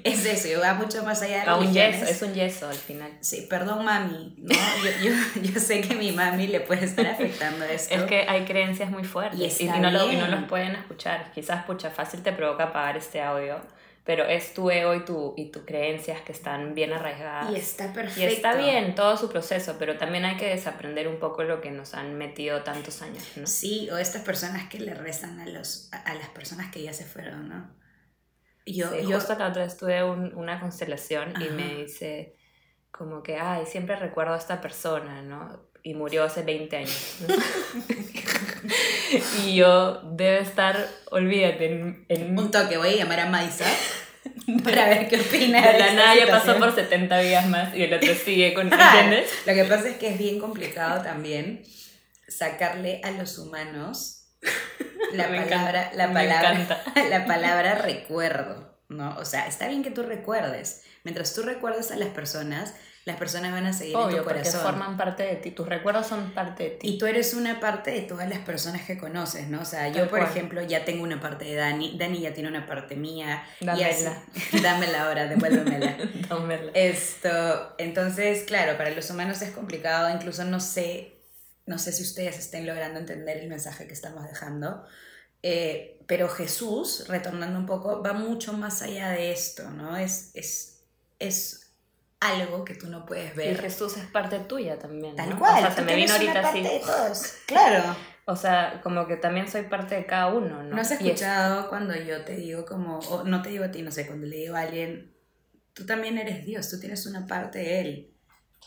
es 0.04 0.26
eso, 0.26 0.49
y 0.49 0.54
va 0.56 0.75
mucho 0.75 1.02
más 1.02 1.23
allá 1.23 1.44
de 1.44 1.50
a 1.50 1.56
un 1.56 1.73
yeso, 1.73 2.04
es 2.04 2.21
un 2.21 2.35
yeso 2.35 2.68
al 2.68 2.76
final. 2.76 3.11
Sí, 3.23 3.47
perdón 3.49 3.87
mami, 3.87 4.35
¿no? 4.37 4.54
Yo, 4.85 5.11
yo, 5.11 5.42
yo, 5.54 5.61
sé 5.61 5.80
que 5.80 5.94
mi 5.94 6.12
mami 6.12 6.47
le 6.47 6.61
puede 6.61 6.85
estar 6.85 7.06
afectando 7.06 7.64
esto. 7.64 7.94
Es 7.94 8.02
que 8.02 8.26
hay 8.28 8.44
creencias 8.44 8.90
muy 8.90 9.04
fuertes 9.04 9.59
y, 9.59 9.68
no, 9.68 9.90
lo, 9.90 10.12
y 10.12 10.16
no 10.16 10.28
los 10.28 10.44
pueden 10.44 10.73
escuchar. 10.75 11.32
Quizás, 11.35 11.64
pucha, 11.64 11.90
fácil 11.90 12.23
te 12.23 12.32
provoca 12.32 12.64
apagar 12.64 12.99
este 12.99 13.23
audio 13.23 13.62
pero 14.04 14.25
es 14.25 14.52
tu 14.52 14.68
ego 14.71 14.94
y 14.94 15.04
tu, 15.04 15.35
y 15.37 15.50
tus 15.50 15.64
creencias 15.64 16.21
que 16.23 16.32
están 16.32 16.75
bien 16.75 16.92
arraigadas. 16.92 17.52
Y 17.52 17.56
está 17.56 17.92
perfecto. 17.92 18.20
Y 18.20 18.24
está 18.24 18.55
bien 18.57 18.94
todo 18.94 19.16
su 19.16 19.29
proceso, 19.29 19.77
pero 19.79 19.96
también 19.96 20.24
hay 20.24 20.37
que 20.37 20.48
desaprender 20.48 21.07
un 21.07 21.18
poco 21.20 21.44
lo 21.44 21.61
que 21.61 21.70
nos 21.70 21.94
han 21.94 22.18
metido 22.18 22.62
tantos 22.62 23.00
años, 23.03 23.24
¿no? 23.37 23.46
Sí, 23.46 23.88
o 23.90 23.98
estas 23.98 24.22
personas 24.22 24.68
que 24.68 24.81
le 24.81 24.94
rezan 24.94 25.38
a, 25.40 25.46
los, 25.46 25.88
a, 25.92 26.14
las 26.14 26.29
personas 26.31 26.72
que 26.72 26.83
ya 26.83 26.92
se 26.92 27.05
fueron, 27.05 27.48
¿no? 27.48 27.70
Yo, 28.66 28.90
sí, 28.90 29.07
yo... 29.07 29.16
Justo 29.16 29.37
la 29.38 29.48
otra 29.48 29.64
vez 29.64 29.77
tuve 29.77 30.03
una 30.03 30.59
constelación 30.61 31.35
y 31.40 31.48
me 31.50 31.74
dice 31.77 32.37
como 32.90 33.22
que, 33.22 33.38
ay, 33.38 33.66
siempre 33.66 33.96
recuerdo 33.96 34.35
a 34.35 34.38
esta 34.38 34.61
persona, 34.61 35.22
¿no? 35.22 35.71
Y 35.83 35.95
murió 35.95 36.25
hace 36.25 36.42
20 36.42 36.77
años. 36.77 37.16
¿no? 37.27 37.35
y 39.45 39.57
yo 39.57 40.01
debe 40.12 40.40
estar, 40.40 40.88
olvídate, 41.11 42.05
en, 42.09 42.38
Un 42.38 42.51
toque, 42.51 42.77
voy 42.77 42.90
a 42.90 42.97
llamar 42.97 43.21
a 43.21 43.27
Maisa 43.27 43.66
para 44.64 44.88
ver 44.88 45.09
qué 45.09 45.21
opina. 45.21 45.61
De 45.61 45.79
la 45.79 45.92
nada 45.92 46.16
ya 46.16 46.27
pasó 46.29 46.59
por 46.59 46.75
70 46.75 47.18
días 47.18 47.49
más 47.49 47.75
y 47.75 47.83
el 47.83 47.95
otro 47.95 48.14
sigue 48.14 48.55
con, 48.55 48.66
¿entiendes? 48.73 49.31
Lo 49.47 49.55
que 49.55 49.64
pasa 49.64 49.88
es 49.88 49.97
que 49.97 50.09
es 50.09 50.18
bien 50.18 50.38
complicado 50.38 51.03
también 51.03 51.64
sacarle 52.29 53.01
a 53.05 53.11
los 53.11 53.38
humanos 53.38 54.25
la 55.12 55.29
palabra, 55.29 55.92
la 55.95 56.12
palabra, 56.12 56.83
la 57.11 57.27
palabra 57.27 57.75
recuerdo, 57.77 58.79
¿no? 58.88 59.16
O 59.18 59.25
sea, 59.25 59.47
está 59.47 59.68
bien 59.68 59.83
que 59.83 59.90
tú 59.90 60.03
recuerdes. 60.03 60.83
Mientras 61.05 61.35
tú 61.35 61.42
recuerdes 61.42 61.90
a 61.90 61.97
las 61.97 62.09
personas, 62.09 62.75
las 63.05 63.17
personas 63.17 63.51
van 63.51 63.67
a 63.67 63.73
seguir 63.73 63.97
en 63.97 64.17
tu 64.17 64.25
corazón. 64.25 64.53
Porque 64.53 64.59
forman 64.59 64.97
parte 64.97 65.25
de 65.25 65.37
ti, 65.37 65.51
tus 65.51 65.67
recuerdos 65.67 66.07
son 66.07 66.31
parte 66.33 66.62
de 66.62 66.71
ti. 66.71 66.88
Y 66.88 66.99
tú 66.99 67.07
eres 67.07 67.35
una 67.35 67.59
parte 67.59 67.91
de 67.91 68.03
todas 68.03 68.29
las 68.29 68.38
personas 68.41 68.83
que 68.83 68.97
conoces, 68.97 69.49
¿no? 69.49 69.62
O 69.62 69.65
sea, 69.65 69.88
yo, 69.88 70.09
por 70.09 70.21
ejemplo, 70.21 70.62
ya 70.62 70.85
tengo 70.85 71.03
una 71.03 71.21
parte 71.21 71.47
de 71.47 71.57
Dani, 71.57 71.97
Dani 71.99 72.21
ya 72.21 72.33
tiene 72.33 72.49
una 72.49 72.65
parte 72.65 72.95
mía. 72.95 73.45
Dámela. 73.61 74.23
dámela 74.62 75.05
ahora, 75.07 75.27
devuélvemela. 75.27 75.97
Dámela. 76.29 76.71
Esto, 76.75 77.75
entonces, 77.79 78.45
claro, 78.45 78.77
para 78.77 78.91
los 78.91 79.11
humanos 79.11 79.43
es 79.43 79.51
complicado, 79.51 80.09
incluso 80.15 80.45
no 80.45 80.61
sé, 80.61 81.17
no 81.67 81.79
sé 81.79 81.91
si 81.91 82.05
ustedes 82.05 82.38
estén 82.38 82.67
logrando 82.67 83.01
entender 83.01 83.38
el 83.38 83.49
mensaje 83.49 83.88
que 83.88 83.95
estamos 83.95 84.25
dejando. 84.29 84.85
Eh, 85.43 85.99
pero 86.07 86.29
Jesús, 86.29 87.07
retornando 87.09 87.59
un 87.59 87.67
poco, 87.67 88.01
va 88.01 88.12
mucho 88.12 88.53
más 88.53 88.81
allá 88.83 89.11
de 89.11 89.33
esto, 89.33 89.69
¿no? 89.71 89.97
Es, 89.97 90.31
es, 90.35 90.85
es 91.19 91.62
algo 92.22 92.64
que 92.64 92.74
tú 92.74 92.88
no 92.88 93.04
puedes 93.04 93.35
ver. 93.35 93.52
Y 93.52 93.56
Jesús 93.56 93.96
es 93.96 94.04
parte 94.06 94.38
tuya 94.38 94.78
también. 94.78 95.16
Tal 95.16 95.37
cual. 95.38 95.58
O 95.58 95.61
sea, 95.61 95.70
se 95.72 95.82
me 95.82 95.96
vino 95.96 96.12
ahorita 96.12 96.48
así. 96.48 96.62
De 96.62 96.80
todos. 96.80 97.35
Claro. 97.46 97.96
O 98.24 98.37
sea, 98.37 98.80
como 98.82 99.06
que 99.06 99.16
también 99.16 99.48
soy 99.48 99.64
parte 99.64 99.96
de 99.96 100.06
cada 100.06 100.28
uno, 100.28 100.62
¿no? 100.62 100.74
¿No 100.74 100.80
has 100.80 100.92
escuchado 100.92 101.68
cuando 101.68 101.94
yo 101.96 102.24
te 102.24 102.37
digo 102.37 102.64
como, 102.64 103.00
o 103.00 103.24
no 103.24 103.42
te 103.42 103.50
digo 103.50 103.64
a 103.64 103.70
ti, 103.72 103.82
no 103.82 103.90
sé, 103.90 104.06
cuando 104.06 104.26
le 104.28 104.37
digo 104.37 104.54
a 104.54 104.61
alguien, 104.61 105.12
tú 105.74 105.85
también 105.85 106.16
eres 106.18 106.46
Dios, 106.46 106.70
tú 106.70 106.78
tienes 106.78 107.04
una 107.06 107.26
parte 107.26 107.58
de 107.58 107.80
Él? 107.80 108.14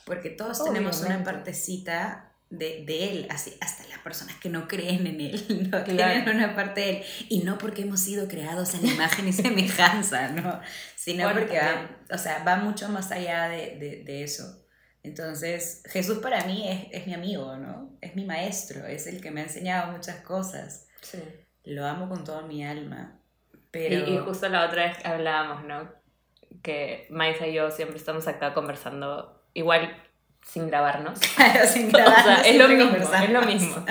Porque 0.05 0.29
todos 0.29 0.63
tenemos 0.63 1.01
una 1.01 1.23
partecita 1.23 2.24
de, 2.49 2.85
de, 2.85 3.09
él, 3.09 3.27
así, 3.29 3.53
hasta 3.59 3.87
las 3.87 3.99
personas 3.99 4.35
que 4.35 4.49
no 4.49 4.67
creen 4.67 5.07
en 5.07 5.21
él, 5.21 5.69
no 5.71 5.83
tienen 5.83 6.29
una 6.29 6.55
parte 6.55 6.81
de 6.81 6.89
él. 6.89 7.05
Y 7.29 7.39
no 7.43 7.57
porque 7.57 7.83
hemos 7.83 7.99
sido 7.99 8.27
creados 8.27 8.73
en 8.75 8.85
imagen 8.85 9.27
y 9.27 9.33
semejanza, 9.33 10.29
¿no? 10.29 10.61
Sino 10.95 11.31
porque 11.33 11.57
va, 11.57 11.89
o 12.11 12.17
sea, 12.17 12.43
va 12.43 12.57
mucho 12.57 12.89
más 12.89 13.11
allá 13.11 13.49
de, 13.49 13.77
de, 13.77 14.03
de 14.03 14.23
eso. 14.23 14.65
Entonces, 15.03 15.83
Jesús 15.85 16.17
para 16.19 16.45
mí 16.45 16.67
es, 16.67 16.87
es, 16.91 17.07
mi 17.07 17.13
amigo, 17.13 17.55
¿no? 17.57 17.95
Es 18.01 18.15
mi 18.15 18.25
maestro, 18.25 18.87
es 18.87 19.05
el 19.05 19.21
que 19.21 19.29
me 19.29 19.41
ha 19.41 19.43
enseñado 19.43 19.91
muchas 19.91 20.21
cosas. 20.21 20.87
Sí. 21.01 21.19
Lo 21.63 21.85
amo 21.85 22.09
con 22.09 22.23
toda 22.23 22.41
mi 22.43 22.65
alma. 22.65 23.19
Pero... 23.69 24.09
Y, 24.09 24.15
y 24.15 24.17
justo 24.17 24.49
la 24.49 24.65
otra 24.65 24.87
vez 24.87 24.97
hablábamos, 25.05 25.65
¿no? 25.65 25.91
Que 26.63 27.07
Maisa 27.11 27.45
y 27.45 27.53
yo 27.53 27.69
siempre 27.69 27.97
estamos 27.97 28.27
acá 28.27 28.55
conversando. 28.55 29.43
Igual 29.53 29.95
sin 30.45 30.67
grabarnos. 30.67 31.19
Claro, 31.19 31.67
sin 31.73 31.91
grabarnos. 31.91 32.45
es, 32.45 32.55
lo 32.55 32.67
mismo, 32.67 32.95
es 32.95 33.29
lo 33.29 33.41
mismo. 33.41 33.85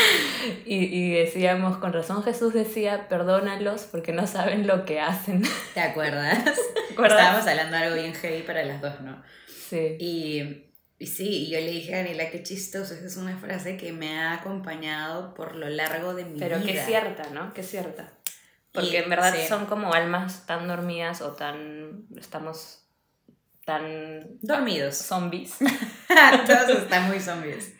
y, 0.64 0.76
y, 0.76 1.10
decíamos, 1.12 1.76
con 1.78 1.92
razón 1.92 2.22
Jesús 2.22 2.54
decía, 2.54 3.08
perdónalos 3.08 3.82
porque 3.82 4.12
no 4.12 4.26
saben 4.26 4.66
lo 4.66 4.84
que 4.84 5.00
hacen. 5.00 5.42
¿Te 5.74 5.80
acuerdas? 5.80 6.38
Estábamos 6.90 7.46
hablando 7.46 7.76
de 7.76 7.82
algo 7.84 7.96
bien 7.96 8.14
heavy 8.14 8.42
para 8.42 8.64
las 8.64 8.80
dos, 8.80 9.00
¿no? 9.00 9.22
Sí. 9.46 9.96
Y, 9.98 10.70
y 10.98 11.06
sí, 11.06 11.50
yo 11.50 11.58
le 11.58 11.70
dije 11.70 11.94
a 11.94 11.98
Daniela, 11.98 12.30
qué 12.30 12.42
chistoso, 12.42 12.94
esa 12.94 13.06
es 13.06 13.16
una 13.16 13.36
frase 13.36 13.76
que 13.76 13.92
me 13.92 14.18
ha 14.18 14.34
acompañado 14.34 15.34
por 15.34 15.54
lo 15.54 15.68
largo 15.68 16.14
de 16.14 16.24
mi 16.24 16.38
Pero 16.38 16.58
vida. 16.58 16.66
Pero 16.66 16.78
que 16.78 16.86
cierta, 16.86 17.30
¿no? 17.30 17.52
Que 17.52 17.62
cierta. 17.62 18.12
Porque 18.72 18.90
y, 18.92 18.96
en 18.96 19.10
verdad 19.10 19.34
sí. 19.34 19.48
son 19.48 19.66
como 19.66 19.92
almas 19.92 20.46
tan 20.46 20.68
dormidas 20.68 21.20
o 21.22 21.32
tan... 21.32 22.06
estamos 22.16 22.79
tan 23.64 24.38
dormidos. 24.40 24.96
Zombies. 24.96 25.56
Todos 26.46 26.82
están 26.82 27.08
muy 27.08 27.20
zombies. 27.20 27.72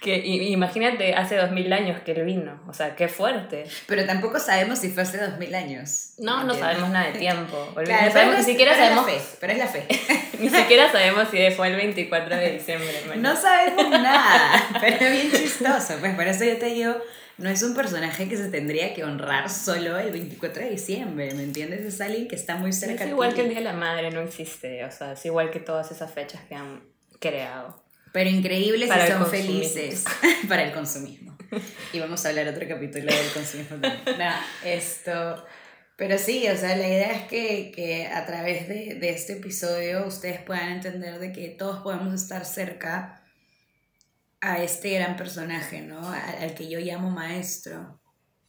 Que 0.00 0.18
imagínate 0.18 1.14
hace 1.14 1.36
dos 1.36 1.50
mil 1.50 1.72
años 1.72 2.00
que 2.02 2.12
él 2.12 2.24
vino, 2.24 2.62
o 2.68 2.72
sea, 2.72 2.94
qué 2.96 3.08
fuerte. 3.08 3.64
Pero 3.86 4.04
tampoco 4.04 4.38
sabemos 4.38 4.78
si 4.78 4.90
fue 4.90 5.04
hace 5.04 5.18
dos 5.18 5.38
mil 5.38 5.54
años. 5.54 6.14
No, 6.18 6.44
no 6.44 6.54
sabemos 6.54 6.90
nada 6.90 7.10
de 7.10 7.18
tiempo. 7.18 7.72
Claro, 7.84 8.06
no 8.06 8.12
sabemos, 8.12 8.38
ni 8.38 8.44
siquiera 8.44 8.72
pero 8.72 8.84
sabemos. 8.84 9.08
Es 9.08 9.14
la 9.14 9.20
fe, 9.20 9.36
pero 9.40 9.52
es 9.52 9.58
la 9.58 9.66
fe. 9.66 9.86
ni 10.38 10.50
siquiera 10.50 10.92
sabemos 10.92 11.28
si 11.30 11.50
fue 11.52 11.68
el 11.68 11.76
24 11.76 12.36
de 12.36 12.52
diciembre. 12.52 12.92
No 13.16 13.36
sabemos 13.36 13.90
nada, 13.90 14.68
pero 14.80 14.96
es 14.96 15.12
bien 15.12 15.32
chistoso. 15.32 15.94
Pues 16.00 16.14
por 16.14 16.26
eso 16.26 16.44
yo 16.44 16.58
te 16.58 16.66
digo, 16.66 16.94
no 17.38 17.48
es 17.48 17.62
un 17.62 17.74
personaje 17.74 18.28
que 18.28 18.36
se 18.36 18.48
tendría 18.48 18.92
que 18.94 19.04
honrar 19.04 19.48
solo 19.48 19.96
el 19.96 20.10
24 20.10 20.64
de 20.64 20.70
diciembre, 20.70 21.32
¿me 21.34 21.44
entiendes? 21.44 21.82
Es 21.82 22.00
alguien 22.00 22.26
que 22.26 22.34
está 22.34 22.56
muy 22.56 22.72
cerca 22.72 23.04
Es 23.04 23.10
igual 23.10 23.32
que 23.32 23.42
el 23.42 23.48
Día 23.48 23.58
de 23.58 23.64
la 23.64 23.72
Madre, 23.72 24.10
no 24.10 24.20
existe, 24.20 24.84
o 24.84 24.90
sea, 24.90 25.12
es 25.12 25.24
igual 25.24 25.50
que 25.52 25.60
todas 25.60 25.90
esas 25.92 26.12
fechas 26.12 26.42
que 26.48 26.56
han 26.56 26.82
creado. 27.20 27.80
Pero 28.12 28.28
increíble 28.28 28.86
si 28.86 29.12
son 29.12 29.26
felices 29.26 30.04
para 30.48 30.64
el 30.64 30.72
consumismo. 30.72 31.38
Y 31.92 32.00
vamos 32.00 32.26
a 32.26 32.30
hablar 32.30 32.48
otro 32.48 32.66
capítulo 32.68 33.06
del 33.06 33.32
consumismo 33.32 33.76
también. 33.76 34.02
Nada, 34.18 34.44
esto... 34.64 35.44
Pero 35.96 36.16
sí, 36.16 36.46
o 36.48 36.56
sea, 36.56 36.76
la 36.76 36.86
idea 36.86 37.10
es 37.10 37.22
que, 37.24 37.72
que 37.74 38.06
a 38.06 38.24
través 38.24 38.68
de, 38.68 38.94
de, 39.00 39.10
este 39.10 39.32
episodio 39.32 40.06
ustedes 40.06 40.40
puedan 40.40 40.70
entender 40.70 41.18
de 41.18 41.32
que 41.32 41.48
todos 41.48 41.80
podemos 41.80 42.14
estar 42.14 42.44
cerca 42.44 43.20
a 44.40 44.62
este 44.62 44.90
gran 44.94 45.16
personaje, 45.16 45.80
¿no? 45.80 46.08
Al, 46.10 46.54
que 46.54 46.68
yo 46.68 46.78
llamo 46.80 47.10
maestro 47.10 48.00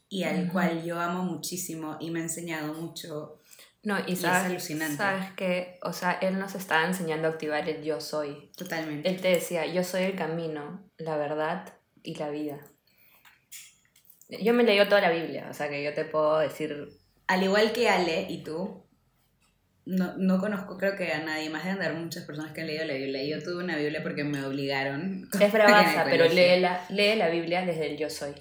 y 0.07 0.23
al 0.23 0.51
cual 0.51 0.83
yo 0.83 0.99
amo 0.99 1.23
muchísimo 1.23 1.97
y 1.99 2.11
me 2.11 2.19
ha 2.19 2.23
enseñado 2.23 2.73
mucho. 2.73 3.39
No, 3.81 3.97
y, 4.05 4.15
sabes, 4.15 4.41
es 4.41 4.49
alucinante. 4.49 4.97
Sabes 4.97 5.31
que, 5.33 5.79
o 5.83 5.93
sea, 5.93 6.11
él 6.13 6.37
nos 6.37 6.55
estaba 6.55 6.85
enseñando 6.85 7.27
a 7.27 7.31
activar 7.31 7.67
el 7.69 7.83
yo 7.83 8.01
soy. 8.01 8.51
Totalmente. 8.57 9.07
Él 9.07 9.21
te 9.21 9.29
decía, 9.29 9.65
yo 9.65 9.83
soy 9.83 10.03
el 10.03 10.15
camino, 10.15 10.89
la 10.97 11.17
verdad 11.17 11.73
y 12.03 12.15
la 12.15 12.29
vida. 12.29 12.59
Yo 14.27 14.53
me 14.53 14.63
leí 14.63 14.77
toda 14.87 15.01
la 15.01 15.11
Biblia, 15.11 15.47
o 15.49 15.53
sea 15.53 15.69
que 15.69 15.83
yo 15.83 15.93
te 15.93 16.05
puedo 16.05 16.39
decir 16.39 16.89
al 17.29 17.43
igual 17.43 17.71
que 17.73 17.87
Ale 17.87 18.25
y 18.27 18.43
tú, 18.43 18.88
no, 19.85 20.15
no, 20.17 20.39
conozco 20.39 20.77
creo 20.77 20.95
que 20.95 21.11
a 21.11 21.19
nadie 21.23 21.49
más 21.49 21.63
de 21.63 21.71
andar 21.71 21.93
muchas 21.93 22.23
personas 22.23 22.51
que 22.51 22.61
han 22.61 22.67
leído 22.67 22.85
la 22.85 22.93
Biblia. 22.93 23.23
Yo 23.23 23.43
tuve 23.43 23.63
una 23.63 23.75
Biblia 23.75 24.03
porque 24.03 24.23
me 24.23 24.43
obligaron. 24.45 25.27
Es 25.39 25.51
bravaza, 25.51 26.05
pero 26.05 26.25
lee 26.25 26.59
la, 26.59 26.85
lee 26.89 27.15
la 27.15 27.29
Biblia 27.29 27.65
desde 27.65 27.91
el 27.91 27.97
yo 27.97 28.09
soy. 28.09 28.33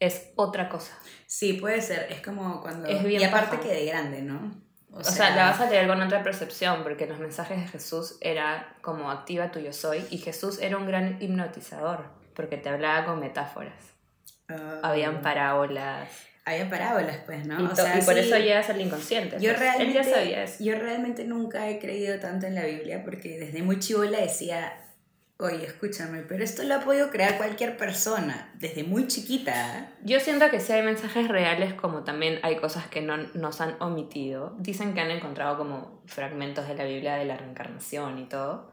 Es 0.00 0.32
otra 0.36 0.68
cosa. 0.68 0.98
Sí, 1.26 1.54
puede 1.54 1.80
ser. 1.80 2.08
Es 2.10 2.20
como 2.20 2.60
cuando... 2.60 2.88
Es 2.88 3.04
bien 3.04 3.20
y 3.20 3.24
aparte 3.24 3.60
que 3.60 3.68
de 3.68 3.86
grande, 3.86 4.22
¿no? 4.22 4.60
O, 4.90 5.02
sea, 5.02 5.34
la 5.34 5.50
vas 5.50 5.60
a 5.60 5.70
leer 5.70 5.86
con 5.86 6.02
otra 6.02 6.22
percepción, 6.22 6.82
porque 6.82 7.06
los 7.06 7.18
mensajes 7.18 7.58
de 7.58 7.66
Jesús 7.66 8.18
era 8.20 8.76
como 8.82 9.10
activa 9.10 9.50
tu 9.50 9.58
yo 9.58 9.72
soy, 9.72 10.04
y 10.10 10.18
Jesús 10.18 10.58
era 10.60 10.76
un 10.76 10.86
gran 10.86 11.16
hipnotizador, 11.22 12.04
porque 12.34 12.58
te 12.58 12.68
hablaba 12.68 13.06
con 13.06 13.18
metáforas. 13.18 13.94
Ah. 14.48 14.80
Habían 14.82 15.22
parábolas 15.22 16.10
había 16.44 16.68
parábolas, 16.68 17.18
pues, 17.24 17.46
¿no? 17.46 17.60
Y, 17.60 17.66
o 17.66 17.74
sea, 17.74 17.98
y 17.98 18.02
por 18.02 18.18
eso 18.18 18.36
llegas 18.36 18.68
al 18.68 18.80
inconsciente. 18.80 19.36
Yo, 19.40 19.50
pues. 19.50 19.58
realmente, 19.60 19.98
Él 19.98 20.04
ya 20.04 20.14
sabía 20.14 20.42
eso. 20.44 20.64
yo 20.64 20.74
realmente 20.76 21.24
nunca 21.24 21.68
he 21.68 21.78
creído 21.78 22.18
tanto 22.18 22.46
en 22.46 22.54
la 22.54 22.64
Biblia 22.64 23.02
porque 23.04 23.38
desde 23.38 23.62
muy 23.62 23.78
chivola 23.78 24.20
decía, 24.20 24.72
oye, 25.38 25.64
escúchame, 25.66 26.22
pero 26.22 26.42
esto 26.42 26.62
lo 26.64 26.74
ha 26.74 26.80
podido 26.80 27.10
crear 27.10 27.36
cualquier 27.36 27.76
persona, 27.76 28.52
desde 28.58 28.82
muy 28.84 29.06
chiquita. 29.06 29.90
Yo 30.02 30.18
siento 30.20 30.50
que 30.50 30.60
sí 30.60 30.72
hay 30.72 30.82
mensajes 30.82 31.28
reales, 31.28 31.74
como 31.74 32.02
también 32.02 32.40
hay 32.42 32.56
cosas 32.56 32.86
que 32.88 33.00
no 33.00 33.16
nos 33.34 33.60
han 33.60 33.76
omitido. 33.80 34.56
Dicen 34.58 34.94
que 34.94 35.00
han 35.00 35.10
encontrado 35.10 35.56
como 35.58 36.02
fragmentos 36.06 36.66
de 36.66 36.74
la 36.74 36.84
Biblia 36.84 37.16
de 37.16 37.24
la 37.24 37.36
reencarnación 37.36 38.18
y 38.18 38.24
todo, 38.24 38.70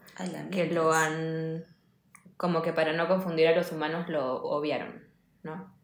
que 0.52 0.68
lo 0.68 0.92
han, 0.92 1.66
como 2.38 2.62
que 2.62 2.74
para 2.74 2.94
no 2.94 3.08
confundir 3.08 3.48
a 3.48 3.56
los 3.56 3.72
humanos 3.72 4.10
lo 4.10 4.44
obviaron, 4.44 5.04
¿no? 5.44 5.79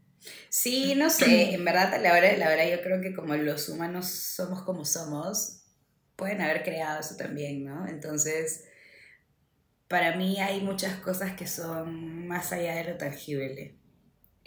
Sí, 0.49 0.95
no 0.95 1.09
sé, 1.09 1.53
en 1.53 1.65
verdad, 1.65 2.01
la 2.01 2.13
verdad, 2.13 2.37
la 2.37 2.49
verdad 2.49 2.69
yo 2.69 2.81
creo 2.81 3.01
que 3.01 3.13
como 3.13 3.35
los 3.35 3.69
humanos 3.69 4.07
somos 4.07 4.63
como 4.63 4.85
somos, 4.85 5.63
pueden 6.15 6.41
haber 6.41 6.63
creado 6.63 6.99
eso 6.99 7.15
también, 7.15 7.65
¿no? 7.65 7.87
Entonces, 7.87 8.63
para 9.87 10.15
mí 10.15 10.39
hay 10.41 10.61
muchas 10.61 10.99
cosas 10.99 11.33
que 11.35 11.47
son 11.47 12.27
más 12.27 12.51
allá 12.51 12.75
de 12.75 12.91
lo 12.91 12.97
tangible. 12.97 13.77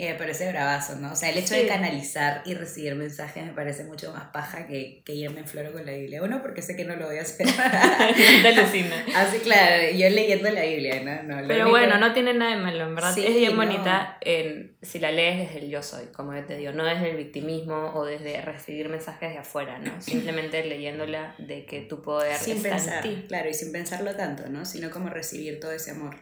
Me 0.01 0.15
parece 0.15 0.49
bravazo, 0.49 0.95
¿no? 0.95 1.11
O 1.11 1.17
sea, 1.17 1.31
el 1.31 1.39
hecho 1.39 1.55
de 1.55 1.67
canalizar 1.67 2.43
y 2.45 2.55
recibir 2.55 2.95
mensajes 2.95 3.45
me 3.45 3.53
parece 3.53 3.83
mucho 3.83 4.13
más 4.13 4.27
paja 4.27 4.69
que, 4.69 5.03
que 5.05 5.13
irme 5.13 5.41
en 5.41 5.47
floro 5.49 5.73
con 5.73 5.85
la 5.85 5.91
Biblia. 5.91 6.23
Uno, 6.23 6.41
porque 6.41 6.63
sé 6.63 6.77
que 6.77 6.85
no 6.85 6.95
lo 6.95 7.07
voy 7.07 7.19
a 7.19 7.23
hacer. 7.23 7.47
Te 8.43 8.49
alucina. 8.49 8.95
Así, 9.17 9.39
claro, 9.41 9.91
yo 9.91 10.09
leyendo 10.11 10.51
la 10.51 10.63
Biblia, 10.63 11.03
¿no? 11.03 11.41
no 11.41 11.49
Pero 11.49 11.69
bueno, 11.71 11.99
no 11.99 12.13
tiene 12.13 12.33
nada 12.33 12.55
de 12.55 12.63
malo, 12.63 12.85
en 12.85 12.95
verdad. 12.95 13.19
es 13.19 13.35
bien 13.35 13.57
bonita 13.57 14.19
en, 14.21 14.77
si 14.83 15.01
la 15.01 15.11
lees 15.11 15.39
desde 15.39 15.65
el 15.65 15.71
yo 15.71 15.83
soy, 15.83 16.07
como 16.13 16.33
te 16.45 16.57
digo, 16.57 16.71
no 16.71 16.85
desde 16.85 17.11
el 17.11 17.17
victimismo 17.17 17.91
o 17.93 18.05
desde 18.05 18.41
recibir 18.41 18.89
mensajes 18.89 19.33
de 19.33 19.39
afuera, 19.39 19.81
¿no? 19.81 19.91
Simplemente 20.01 20.65
leyéndola 20.65 21.35
de 21.39 21.67
que 21.67 21.81
tu 21.81 22.03
poder 22.03 22.37
sin 22.37 22.63
pensar, 22.63 23.05
Claro, 23.27 23.51
y 23.51 23.55
sin 23.55 23.73
pensarlo 23.73 24.15
tanto, 24.15 24.49
¿no? 24.49 24.65
Sino 24.65 24.91
como 24.91 25.09
recibir 25.09 25.59
todo 25.59 25.73
ese 25.73 25.91
amor. 25.91 26.17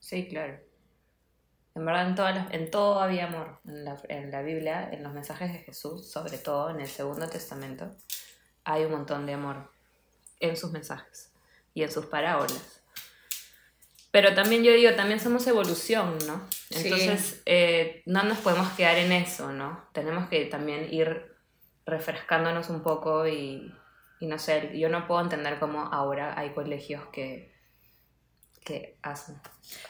Sí, 0.00 0.26
claro. 0.28 0.71
En 1.74 1.86
verdad, 1.86 2.08
en, 2.08 2.14
todas 2.14 2.52
en 2.52 2.70
todo 2.70 3.00
había 3.00 3.26
amor. 3.26 3.58
En 3.64 3.84
la, 3.84 4.00
en 4.08 4.30
la 4.30 4.42
Biblia, 4.42 4.88
en 4.92 5.02
los 5.02 5.12
mensajes 5.12 5.52
de 5.52 5.58
Jesús, 5.60 6.10
sobre 6.10 6.38
todo 6.38 6.70
en 6.70 6.80
el 6.80 6.88
Segundo 6.88 7.28
Testamento, 7.28 7.90
hay 8.64 8.84
un 8.84 8.92
montón 8.92 9.26
de 9.26 9.34
amor 9.34 9.70
en 10.40 10.56
sus 10.56 10.72
mensajes 10.72 11.32
y 11.74 11.82
en 11.82 11.90
sus 11.90 12.06
parábolas. 12.06 12.82
Pero 14.10 14.34
también 14.34 14.62
yo 14.62 14.72
digo, 14.72 14.94
también 14.94 15.20
somos 15.20 15.46
evolución, 15.46 16.18
¿no? 16.26 16.46
Entonces, 16.70 17.40
eh, 17.46 18.02
no 18.04 18.22
nos 18.24 18.38
podemos 18.38 18.70
quedar 18.72 18.98
en 18.98 19.10
eso, 19.10 19.52
¿no? 19.52 19.88
Tenemos 19.92 20.28
que 20.28 20.44
también 20.44 20.92
ir 20.92 21.34
refrescándonos 21.86 22.68
un 22.68 22.82
poco 22.82 23.26
y, 23.26 23.74
y 24.20 24.26
no 24.26 24.38
sé, 24.38 24.78
yo 24.78 24.90
no 24.90 25.06
puedo 25.06 25.22
entender 25.22 25.58
cómo 25.58 25.86
ahora 25.86 26.38
hay 26.38 26.50
colegios 26.50 27.02
que 27.10 27.51
que 28.64 28.96
hacen. 29.02 29.36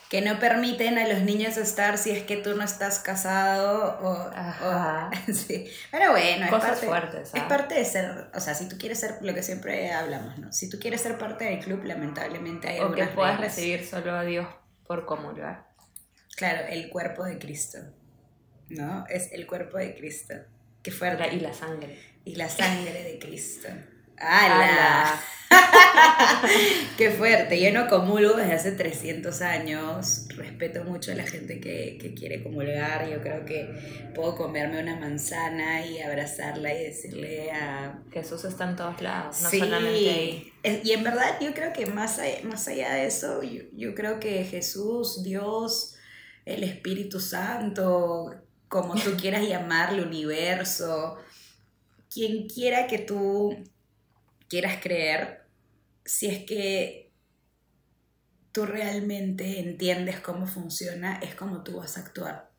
Que 0.09 0.23
no 0.23 0.39
permiten 0.39 0.99
a 0.99 1.07
los 1.07 1.23
niños 1.23 1.57
estar 1.57 1.99
si 1.99 2.11
es 2.11 2.23
que 2.23 2.37
tú 2.37 2.55
no 2.55 2.65
estás 2.65 2.99
casado 3.01 3.99
o... 4.03 4.31
sí. 5.33 5.67
Pero 5.91 6.13
bueno, 6.13 6.49
Cosas 6.49 6.83
es 6.83 6.89
parte, 6.89 7.17
fuertes. 7.17 7.35
Es 7.35 7.43
parte 7.45 7.75
de 7.75 7.85
ser, 7.85 8.31
o 8.35 8.41
sea, 8.41 8.55
si 8.55 8.69
tú 8.69 8.79
quieres 8.79 9.01
ser 9.01 9.19
lo 9.21 9.35
que 9.35 9.43
siempre 9.43 9.93
hablamos, 9.93 10.39
¿no? 10.39 10.53
Si 10.53 10.69
tú 10.69 10.79
quieres 10.79 11.01
ser 11.01 11.19
parte 11.19 11.45
del 11.45 11.59
club, 11.61 11.85
lamentablemente 11.85 12.69
hay 12.69 12.81
O 12.81 12.93
que 12.93 13.07
puedas 13.07 13.41
recibir 13.41 13.87
solo 13.87 14.13
a 14.13 14.23
Dios 14.23 14.47
por 14.87 15.05
comulgar. 15.07 15.67
Claro, 16.37 16.67
el 16.69 16.89
cuerpo 16.89 17.25
de 17.25 17.39
Cristo, 17.39 17.79
¿no? 18.71 19.07
Es 19.09 19.33
el 19.33 19.47
cuerpo 19.47 19.79
de 19.79 19.95
Cristo. 19.95 20.35
Qué 20.83 20.91
fuerte. 20.91 21.35
y 21.35 21.41
la 21.41 21.53
sangre. 21.53 21.99
Y 22.25 22.37
la 22.37 22.49
sangre 22.49 23.03
de 23.05 23.19
Cristo. 23.19 23.69
¡Hala! 24.23 25.21
Qué 26.97 27.11
fuerte. 27.11 27.61
Yo 27.61 27.73
no 27.73 27.89
comulgo 27.89 28.35
desde 28.35 28.53
hace 28.53 28.73
300 28.73 29.43
años. 29.43 30.27
Respeto 30.37 30.85
mucho 30.85 31.11
a 31.13 31.15
la 31.17 31.27
gente 31.27 31.61
que, 31.61 31.99
que, 32.01 32.15
quiere 32.15 32.43
comulgar. 32.43 33.09
Yo 33.11 33.21
creo 33.21 33.45
que 33.45 34.13
puedo 34.15 34.37
comerme 34.37 34.81
una 34.81 34.97
manzana 34.97 35.85
y 35.85 36.01
abrazarla 36.01 36.73
y 36.73 36.85
decirle 36.85 37.51
a... 37.51 38.01
Jesús 38.13 38.45
está 38.45 38.71
en 38.71 38.77
todos 38.77 39.03
lados, 39.03 39.43
no 39.43 39.51
solamente 39.51 40.11
ahí. 40.11 40.81
Y 40.85 40.93
en 40.93 41.03
verdad 41.03 41.39
yo 41.41 41.53
creo 41.53 41.73
que 41.73 41.87
más 41.87 42.19
allá, 42.19 42.39
más 42.45 42.69
allá 42.69 42.95
de 42.95 43.07
eso, 43.07 43.43
yo, 43.43 43.63
yo 43.73 43.95
creo 43.95 44.21
que 44.21 44.45
Jesús, 44.45 45.23
Dios, 45.25 45.97
el 46.45 46.63
Espíritu 46.63 47.19
Santo, 47.19 48.35
como 48.69 48.95
tú 48.95 49.17
quieras 49.21 49.49
llamarle, 49.49 50.03
universo, 50.03 51.19
quien 52.09 52.47
quiera 52.47 52.87
que 52.87 52.99
tú 52.99 53.65
quieras 54.53 54.81
creer, 54.83 55.47
si 56.05 56.27
es 56.27 56.45
que 56.45 57.11
tú 58.53 58.67
realmente 58.67 59.61
entiendes 59.61 60.21
cómo 60.21 60.47
funciona, 60.47 61.19
es 61.23 61.35
como 61.35 61.63
tú 61.63 61.79
vas 61.79 61.97
a 61.97 62.03
actuar. 62.03 62.51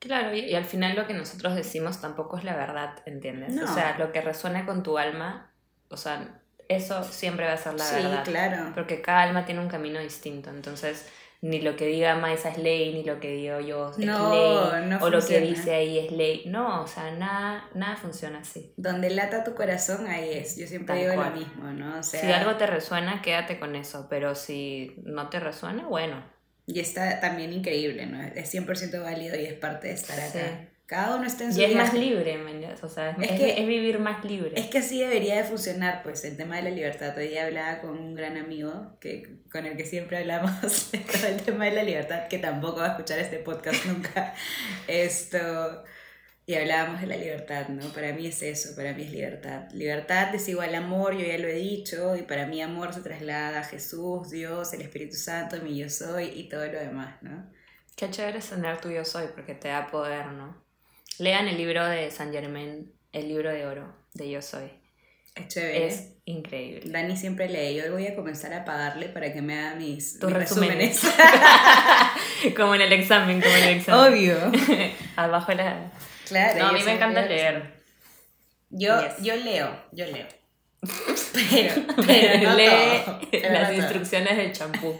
Claro, 0.00 0.34
y, 0.34 0.52
al 0.56 0.64
final 0.64 0.96
lo 0.96 1.06
que 1.06 1.14
nosotros 1.14 1.54
decimos 1.54 2.00
tampoco 2.00 2.38
es 2.38 2.42
la 2.42 2.56
verdad, 2.56 2.96
¿entiendes? 3.06 3.56
O 3.62 3.72
sea, 3.72 3.96
lo 3.98 4.10
que 4.10 4.20
resuena 4.20 4.66
con 4.66 4.82
tu 4.82 4.98
alma, 4.98 5.54
o 5.90 5.96
sea, 5.96 6.40
eso 6.66 7.04
siempre 7.04 7.46
va 7.46 7.52
a 7.52 7.56
ser 7.56 7.74
la 7.74 7.88
verdad. 7.88 8.24
Sí, 8.24 8.30
claro. 8.32 8.72
Porque 8.74 9.00
cada 9.00 9.22
alma 9.22 9.44
tiene 9.44 9.60
un 9.60 9.68
camino 9.68 10.00
distinto, 10.00 10.50
entonces 10.50 11.08
ni 11.42 11.60
lo 11.60 11.74
que 11.74 11.86
diga 11.86 12.14
Maisa 12.14 12.50
es 12.50 12.58
ley, 12.58 12.94
ni 12.94 13.02
lo 13.02 13.18
que 13.18 13.32
digo 13.32 13.58
yo 13.58 13.90
es 13.90 13.98
no, 13.98 14.30
ley, 14.30 14.86
no 14.88 14.98
o 15.00 15.10
lo 15.10 15.20
que 15.26 15.40
dice 15.40 15.74
ahí 15.74 15.98
es 15.98 16.12
ley. 16.12 16.44
No, 16.46 16.82
o 16.82 16.86
sea, 16.86 17.10
nada, 17.10 17.68
nada 17.74 17.96
funciona 17.96 18.38
así. 18.38 18.72
Donde 18.76 19.10
lata 19.10 19.42
tu 19.42 19.54
corazón, 19.54 20.06
ahí 20.06 20.30
es. 20.34 20.56
Yo 20.56 20.68
siempre 20.68 20.94
digo 21.00 21.20
lo 21.20 21.30
mismo, 21.32 21.64
¿no? 21.64 21.98
O 21.98 22.02
sea, 22.04 22.20
si 22.20 22.30
algo 22.30 22.56
te 22.56 22.68
resuena, 22.68 23.20
quédate 23.22 23.58
con 23.58 23.74
eso, 23.74 24.06
pero 24.08 24.36
si 24.36 24.94
no 25.04 25.30
te 25.30 25.40
resuena, 25.40 25.88
bueno. 25.88 26.24
Y 26.66 26.78
está 26.78 27.18
también 27.18 27.52
increíble, 27.52 28.06
¿no? 28.06 28.22
Es 28.22 28.54
100% 28.54 29.02
válido 29.02 29.34
y 29.34 29.44
es 29.44 29.54
parte 29.54 29.88
de 29.88 29.94
estar 29.94 30.20
acá. 30.20 30.68
Cada 30.86 31.16
uno 31.16 31.26
está 31.26 31.44
en 31.44 31.54
su 31.54 31.60
Y 31.60 31.64
es 31.64 31.74
más 31.74 31.94
libre, 31.94 32.38
O 32.82 32.88
sea, 32.88 33.16
es, 33.18 33.30
que, 33.32 33.60
es 33.60 33.66
vivir 33.66 33.98
más 33.98 34.24
libre. 34.24 34.52
Es 34.56 34.66
que 34.66 34.78
así 34.78 35.00
debería 35.00 35.36
de 35.36 35.44
funcionar, 35.44 36.02
pues, 36.02 36.24
el 36.24 36.36
tema 36.36 36.56
de 36.56 36.62
la 36.62 36.70
libertad. 36.70 37.16
Hoy 37.16 37.28
día 37.28 37.46
hablaba 37.46 37.80
con 37.80 37.98
un 37.98 38.14
gran 38.14 38.36
amigo 38.36 38.98
que, 39.00 39.38
con 39.50 39.64
el 39.64 39.76
que 39.76 39.86
siempre 39.86 40.18
hablamos 40.18 40.92
del 41.22 41.40
tema 41.42 41.64
de 41.64 41.70
la 41.70 41.82
libertad, 41.82 42.28
que 42.28 42.38
tampoco 42.38 42.80
va 42.80 42.86
a 42.86 42.90
escuchar 42.90 43.18
este 43.18 43.38
podcast 43.38 43.84
nunca. 43.86 44.34
Esto... 44.86 45.84
Y 46.44 46.54
hablábamos 46.56 47.00
de 47.00 47.06
la 47.06 47.16
libertad, 47.16 47.68
¿no? 47.68 47.92
Para 47.92 48.12
mí 48.12 48.26
es 48.26 48.42
eso, 48.42 48.74
para 48.74 48.92
mí 48.94 49.04
es 49.04 49.12
libertad. 49.12 49.70
Libertad 49.70 50.34
es 50.34 50.48
igual 50.48 50.74
amor, 50.74 51.16
yo 51.16 51.24
ya 51.24 51.38
lo 51.38 51.46
he 51.46 51.54
dicho, 51.54 52.16
y 52.16 52.22
para 52.22 52.46
mí 52.46 52.60
amor 52.60 52.92
se 52.92 53.00
traslada 53.00 53.60
a 53.60 53.64
Jesús, 53.64 54.28
Dios, 54.28 54.72
el 54.72 54.82
Espíritu 54.82 55.14
Santo, 55.14 55.60
mi 55.62 55.78
yo 55.78 55.88
soy 55.88 56.24
y 56.34 56.48
todo 56.48 56.66
lo 56.66 56.80
demás, 56.80 57.22
¿no? 57.22 57.48
Qué 57.94 58.10
chévere 58.10 58.38
es 58.38 58.50
tener 58.50 58.80
tu 58.80 58.90
yo 58.90 59.04
soy, 59.04 59.28
porque 59.34 59.54
te 59.54 59.68
da 59.68 59.86
poder, 59.86 60.26
¿no? 60.26 60.60
Lean 61.22 61.46
el 61.46 61.56
libro 61.56 61.86
de 61.86 62.10
San 62.10 62.32
Germain, 62.32 62.92
el 63.12 63.28
libro 63.28 63.52
de 63.52 63.64
oro 63.64 63.94
de 64.12 64.28
Yo 64.28 64.42
Soy. 64.42 64.72
Es 65.36 65.46
chévere. 65.46 65.86
Es 65.86 66.08
increíble. 66.24 66.82
Dani 66.86 67.16
siempre 67.16 67.48
lee. 67.48 67.76
Yo 67.76 67.92
voy 67.92 68.08
a 68.08 68.16
comenzar 68.16 68.52
a 68.52 68.64
pagarle 68.64 69.08
para 69.08 69.32
que 69.32 69.40
me 69.40 69.56
haga 69.56 69.76
mis, 69.76 70.18
Tus 70.18 70.28
mis 70.30 70.36
resúmenes. 70.40 71.00
resúmenes. 71.04 72.54
como 72.56 72.74
en 72.74 72.80
el 72.80 72.92
examen, 72.92 73.40
como 73.40 73.54
en 73.54 73.62
el 73.62 73.76
examen. 73.78 74.12
Obvio. 74.12 74.36
Abajo 75.16 75.52
la... 75.52 75.92
Claro. 76.26 76.58
No, 76.58 76.66
a 76.66 76.72
mí 76.72 76.82
me 76.82 76.92
encanta 76.94 77.22
leer. 77.24 77.84
Yo, 78.70 79.00
Yes. 79.00 79.22
yo 79.22 79.36
leo, 79.36 79.80
yo 79.92 80.06
leo. 80.06 80.26
Pero, 81.32 81.74
pero 82.04 82.42
no 82.50 82.56
Lee 82.56 82.66
todo, 83.04 83.20
pero 83.30 83.52
las 83.52 83.68
no 83.70 83.74
instrucciones 83.76 84.36
del 84.36 84.52
champú. 84.52 84.96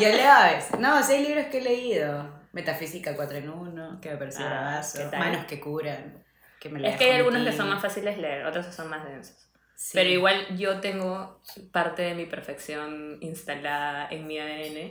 Yo 0.00 0.08
leo 0.08 0.30
a 0.32 0.52
veces. 0.52 0.78
No, 0.80 0.94
hay 0.96 1.22
libros 1.22 1.46
que 1.50 1.58
he 1.58 1.60
leído. 1.60 2.41
Metafísica 2.52 3.14
4 3.16 3.38
en 3.38 3.50
1, 3.50 4.00
que 4.00 4.10
me 4.10 4.16
pareció 4.16 4.44
Ah, 4.44 4.48
bravazo. 4.50 5.10
Manos 5.18 5.46
que 5.46 5.58
curan. 5.60 6.22
Que 6.60 6.68
me 6.68 6.88
Es 6.88 6.96
que 6.96 7.04
hay 7.04 7.16
algunos 7.16 7.44
que 7.44 7.52
son 7.52 7.68
más 7.68 7.80
fáciles 7.82 8.16
de 8.16 8.22
leer, 8.22 8.46
otros 8.46 8.66
que 8.66 8.72
son 8.72 8.88
más 8.88 9.04
densos. 9.04 9.36
Sí. 9.74 9.90
Pero 9.94 10.10
igual 10.10 10.56
yo 10.56 10.80
tengo 10.80 11.40
parte 11.72 12.02
de 12.02 12.14
mi 12.14 12.26
perfección 12.26 13.18
instalada 13.20 14.06
en 14.10 14.26
mi 14.26 14.38
ADN. 14.38 14.90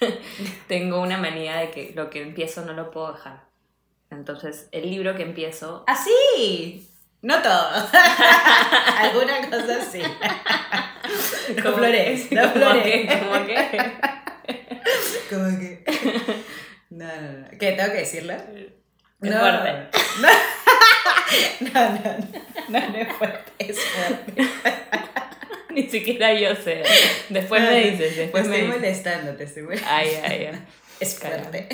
tengo 0.66 1.00
una 1.00 1.18
manía 1.18 1.56
de 1.56 1.70
que 1.70 1.92
lo 1.94 2.10
que 2.10 2.22
empiezo 2.22 2.64
no 2.64 2.72
lo 2.72 2.90
puedo 2.90 3.12
dejar. 3.12 3.44
Entonces, 4.10 4.68
el 4.72 4.90
libro 4.90 5.14
que 5.14 5.22
empiezo... 5.22 5.84
¡Ah, 5.86 5.96
sí! 5.96 6.90
No 7.22 7.40
todo. 7.42 7.70
Alguna 8.98 9.48
cosa 9.50 9.80
sí. 9.82 10.02
No 11.56 11.62
como- 11.62 11.76
flores, 11.76 12.32
no 12.32 12.42
como 12.42 12.54
flores. 12.54 12.82
que- 12.82 13.18
como 13.18 13.46
que- 13.46 13.92
Como 15.30 15.58
que. 15.58 15.84
No, 16.90 17.06
no, 17.06 17.32
no. 17.38 17.48
¿Qué? 17.58 17.72
¿Tengo 17.72 17.92
que 17.92 17.98
decirlo? 17.98 18.34
Es 18.34 19.30
no. 19.30 19.38
fuerte. 19.40 19.88
No. 20.20 20.28
No, 21.60 21.80
no, 21.90 21.94
no. 21.98 22.28
No, 22.68 22.88
no 22.90 22.96
es 22.96 23.12
fuerte. 23.16 23.52
Es 23.58 23.80
fuerte. 23.80 24.34
Ni 25.70 25.88
siquiera 25.88 26.32
yo 26.34 26.54
sé. 26.54 26.82
Después 27.28 27.60
me 27.62 27.90
dices, 27.90 28.16
después 28.16 28.44
te 28.44 28.48
me 28.50 28.56
estoy 28.56 28.66
dices. 28.68 28.80
molestando, 28.82 29.32
te 29.36 29.44
estoy 29.44 29.62
molestando. 29.64 29.94
Ay, 29.96 30.08
ay, 30.22 30.46
ay. 30.52 30.64
Es 31.00 31.18
fuerte. 31.18 31.68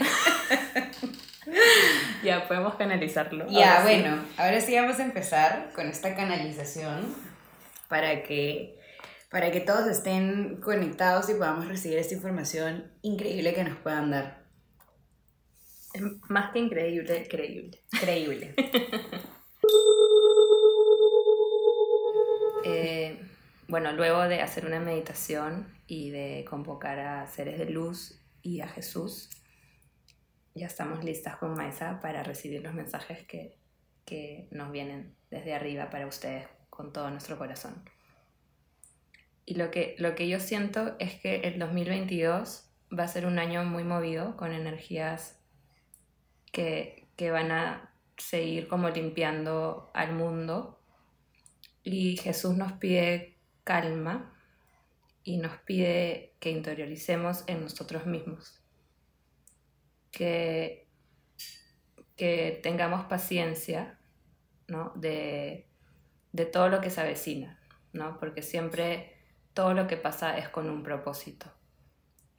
Ya, 2.22 2.46
podemos 2.48 2.74
canalizarlo. 2.76 3.46
Ya, 3.50 3.78
Ahora 3.78 3.90
sí. 3.90 4.00
bueno, 4.00 4.24
ahora 4.38 4.60
sí 4.60 4.74
vamos 4.76 4.98
a 4.98 5.02
empezar 5.02 5.70
con 5.74 5.88
esta 5.88 6.14
canalización 6.14 7.14
para 7.88 8.22
que, 8.22 8.78
para 9.30 9.50
que 9.50 9.60
todos 9.60 9.86
estén 9.88 10.56
conectados 10.62 11.28
y 11.28 11.34
podamos 11.34 11.66
recibir 11.68 11.98
esta 11.98 12.14
información 12.14 12.90
increíble 13.02 13.52
que 13.52 13.64
nos 13.64 13.76
puedan 13.78 14.10
dar. 14.10 14.39
Es 15.92 16.02
más 16.28 16.52
que 16.52 16.60
increíble, 16.60 17.26
creíble. 17.28 17.80
Increíble. 17.92 18.54
Eh, 22.62 23.18
bueno, 23.68 23.92
luego 23.92 24.22
de 24.28 24.42
hacer 24.42 24.66
una 24.66 24.80
meditación 24.80 25.72
y 25.86 26.10
de 26.10 26.44
convocar 26.48 26.98
a 26.98 27.26
seres 27.26 27.58
de 27.58 27.66
luz 27.66 28.20
y 28.42 28.60
a 28.60 28.68
Jesús, 28.68 29.30
ya 30.54 30.66
estamos 30.66 31.02
listas 31.02 31.36
con 31.36 31.54
Maisa 31.54 32.00
para 32.00 32.22
recibir 32.22 32.62
los 32.62 32.74
mensajes 32.74 33.26
que, 33.26 33.56
que 34.04 34.48
nos 34.50 34.70
vienen 34.72 35.16
desde 35.30 35.54
arriba 35.54 35.88
para 35.88 36.06
ustedes 36.06 36.48
con 36.68 36.92
todo 36.92 37.10
nuestro 37.10 37.38
corazón. 37.38 37.82
Y 39.46 39.54
lo 39.54 39.70
que, 39.70 39.96
lo 39.98 40.14
que 40.14 40.28
yo 40.28 40.38
siento 40.38 40.96
es 40.98 41.14
que 41.14 41.40
el 41.40 41.58
2022 41.58 42.70
va 42.96 43.04
a 43.04 43.08
ser 43.08 43.26
un 43.26 43.38
año 43.38 43.64
muy 43.64 43.84
movido 43.84 44.36
con 44.36 44.52
energías 44.52 45.39
que, 46.52 47.08
que 47.16 47.30
van 47.30 47.52
a 47.52 47.94
seguir 48.16 48.68
como 48.68 48.90
limpiando 48.90 49.90
al 49.94 50.12
mundo 50.12 50.80
y 51.82 52.16
Jesús 52.18 52.56
nos 52.56 52.72
pide 52.72 53.38
calma 53.64 54.34
y 55.22 55.38
nos 55.38 55.56
pide 55.58 56.34
que 56.40 56.50
interioricemos 56.50 57.44
en 57.46 57.62
nosotros 57.62 58.06
mismos, 58.06 58.60
que, 60.10 60.88
que 62.16 62.60
tengamos 62.62 63.04
paciencia 63.06 63.98
¿no? 64.66 64.92
de, 64.96 65.68
de 66.32 66.46
todo 66.46 66.68
lo 66.68 66.80
que 66.80 66.90
se 66.90 67.00
avecina, 67.00 67.60
¿no? 67.92 68.18
porque 68.18 68.42
siempre 68.42 69.16
todo 69.54 69.74
lo 69.74 69.86
que 69.86 69.96
pasa 69.96 70.38
es 70.38 70.48
con 70.48 70.68
un 70.68 70.82
propósito. 70.82 71.46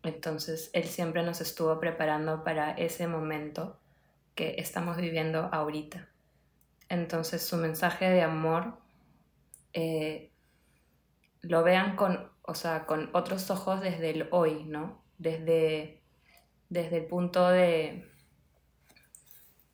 Entonces 0.04 0.72
Él 0.74 0.86
siempre 0.86 1.24
nos 1.24 1.42
estuvo 1.42 1.80
preparando 1.80 2.44
para 2.44 2.72
ese 2.72 3.08
momento 3.08 3.80
que 4.36 4.56
estamos 4.58 4.98
viviendo 4.98 5.50
ahorita. 5.52 6.10
Entonces 6.90 7.46
su 7.46 7.58
mensaje 7.58 8.10
de 8.10 8.22
amor 8.22 8.78
eh, 9.74 10.32
lo 11.42 11.64
vean 11.64 11.96
con, 11.96 12.32
o 12.42 12.54
sea, 12.54 12.86
con 12.86 13.10
otros 13.14 13.50
ojos 13.50 13.82
desde 13.82 14.12
el 14.12 14.28
hoy, 14.32 14.64
¿no? 14.66 15.04
Desde, 15.18 16.02
desde 16.70 16.98
el 16.98 17.06
punto 17.06 17.50
de, 17.50 18.10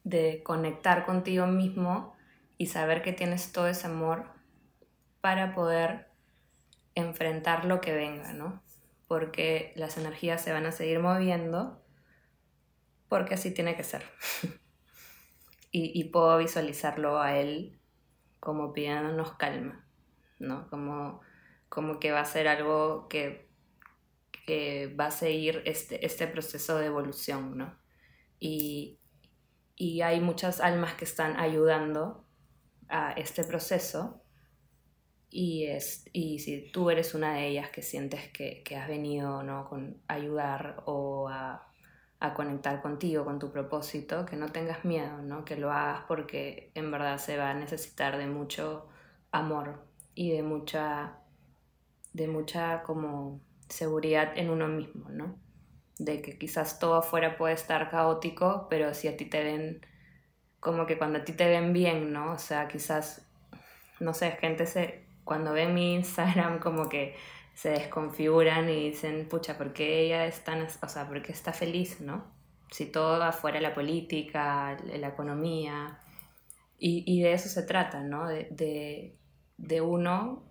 de 0.03 0.43
conectar 0.43 1.05
contigo 1.05 1.47
mismo 1.47 2.15
y 2.57 2.67
saber 2.67 3.01
que 3.01 3.13
tienes 3.13 3.51
todo 3.51 3.67
ese 3.67 3.87
amor 3.87 4.25
para 5.21 5.53
poder 5.53 6.07
enfrentar 6.95 7.65
lo 7.65 7.81
que 7.81 7.93
venga, 7.93 8.33
¿no? 8.33 8.61
Porque 9.07 9.73
las 9.75 9.97
energías 9.97 10.41
se 10.41 10.51
van 10.51 10.65
a 10.65 10.71
seguir 10.71 10.99
moviendo, 10.99 11.81
porque 13.09 13.35
así 13.35 13.53
tiene 13.53 13.75
que 13.75 13.83
ser. 13.83 14.03
y, 15.71 15.99
y 15.99 16.05
puedo 16.05 16.37
visualizarlo 16.37 17.19
a 17.19 17.37
él 17.37 17.79
como 18.39 18.73
pidiéndonos 18.73 19.33
calma, 19.33 19.85
¿no? 20.39 20.69
Como, 20.69 21.21
como 21.69 21.99
que 21.99 22.11
va 22.11 22.21
a 22.21 22.25
ser 22.25 22.47
algo 22.47 23.07
que, 23.07 23.49
que 24.45 24.93
va 24.99 25.07
a 25.07 25.11
seguir 25.11 25.61
este, 25.65 26.05
este 26.05 26.27
proceso 26.27 26.77
de 26.77 26.85
evolución, 26.87 27.57
¿no? 27.57 27.77
Y, 28.39 28.99
y 29.75 30.01
hay 30.01 30.21
muchas 30.21 30.59
almas 30.59 30.93
que 30.95 31.05
están 31.05 31.39
ayudando 31.39 32.25
a 32.89 33.11
este 33.13 33.43
proceso 33.43 34.23
y, 35.29 35.65
es, 35.65 36.05
y 36.13 36.39
si 36.39 36.71
tú 36.71 36.89
eres 36.89 37.13
una 37.13 37.33
de 37.33 37.47
ellas 37.47 37.69
que 37.69 37.81
sientes 37.81 38.31
que, 38.31 38.63
que 38.63 38.75
has 38.75 38.87
venido 38.87 39.43
¿no? 39.43 39.67
con 39.67 40.01
ayudar 40.07 40.83
o 40.85 41.27
a, 41.29 41.67
a 42.19 42.33
conectar 42.33 42.81
contigo, 42.81 43.25
con 43.25 43.39
tu 43.39 43.51
propósito, 43.51 44.25
que 44.25 44.35
no 44.35 44.51
tengas 44.51 44.85
miedo, 44.85 45.21
¿no? 45.21 45.45
que 45.45 45.55
lo 45.55 45.71
hagas 45.71 46.03
porque 46.07 46.71
en 46.73 46.89
verdad 46.91 47.17
se 47.19 47.37
va 47.37 47.51
a 47.51 47.53
necesitar 47.53 48.17
de 48.17 48.27
mucho 48.27 48.87
amor 49.31 49.85
y 50.15 50.31
de 50.31 50.41
mucha, 50.41 51.19
de 52.13 52.27
mucha 52.27 52.81
como 52.83 53.41
seguridad 53.69 54.33
en 54.35 54.49
uno 54.49 54.67
mismo, 54.67 55.09
¿no? 55.09 55.37
De 55.99 56.21
que 56.21 56.37
quizás 56.37 56.79
todo 56.79 56.95
afuera 56.95 57.37
puede 57.37 57.53
estar 57.53 57.89
caótico, 57.89 58.67
pero 58.69 58.93
si 58.93 59.07
a 59.07 59.17
ti 59.17 59.25
te 59.25 59.43
ven, 59.43 59.85
como 60.59 60.85
que 60.85 60.97
cuando 60.97 61.19
a 61.19 61.25
ti 61.25 61.33
te 61.33 61.47
ven 61.47 61.73
bien, 61.73 62.11
¿no? 62.13 62.31
O 62.33 62.39
sea, 62.39 62.67
quizás, 62.67 63.27
no 63.99 64.13
sé, 64.13 64.31
gente 64.31 64.65
se, 64.65 65.05
cuando 65.23 65.53
ven 65.53 65.73
mi 65.73 65.93
Instagram 65.95 66.59
como 66.59 66.89
que 66.89 67.15
se 67.57 67.71
desconfiguran 67.71 68.69
y 68.69 68.91
dicen, 68.91 69.27
pucha, 69.27 69.57
¿por 69.57 69.73
qué 69.73 70.01
ella 70.01 70.27
es 70.27 70.43
o 70.79 70.87
sea, 70.87 71.07
por 71.07 71.17
está 71.17 71.53
feliz, 71.53 71.99
¿no? 72.01 72.31
Si 72.71 72.85
todo 72.85 73.23
afuera 73.23 73.59
la 73.59 73.73
política, 73.73 74.77
la 74.85 75.07
economía, 75.07 75.99
y, 76.77 77.03
y 77.07 77.23
de 77.23 77.33
eso 77.33 77.49
se 77.49 77.63
trata, 77.63 78.03
¿no? 78.03 78.27
De, 78.27 79.17
de, 79.57 79.81
uno 79.81 80.43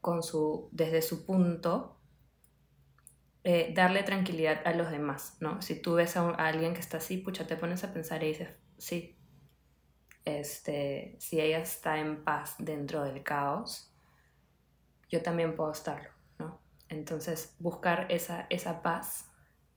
con 0.00 0.22
su, 0.22 0.70
desde 0.72 1.02
su 1.02 1.26
punto, 1.26 2.00
eh, 3.44 3.74
darle 3.74 4.02
tranquilidad 4.02 4.66
a 4.66 4.72
los 4.72 4.90
demás, 4.90 5.36
¿no? 5.40 5.60
Si 5.60 5.82
tú 5.82 5.96
ves 5.96 6.16
a, 6.16 6.22
a 6.22 6.48
alguien 6.48 6.72
que 6.72 6.80
está 6.80 6.96
así, 6.96 7.18
pucha, 7.18 7.46
te 7.46 7.56
pones 7.56 7.84
a 7.84 7.92
pensar 7.92 8.22
y 8.22 8.28
dices, 8.28 8.56
sí, 8.78 9.18
este, 10.24 11.16
si 11.18 11.38
ella 11.38 11.58
está 11.58 11.98
en 11.98 12.24
paz 12.24 12.54
dentro 12.58 13.04
del 13.04 13.22
caos, 13.22 13.94
yo 15.10 15.20
también 15.22 15.54
puedo 15.54 15.72
estarlo. 15.72 16.19
Entonces, 16.90 17.54
buscar 17.60 18.06
esa, 18.10 18.46
esa 18.50 18.82
paz 18.82 19.30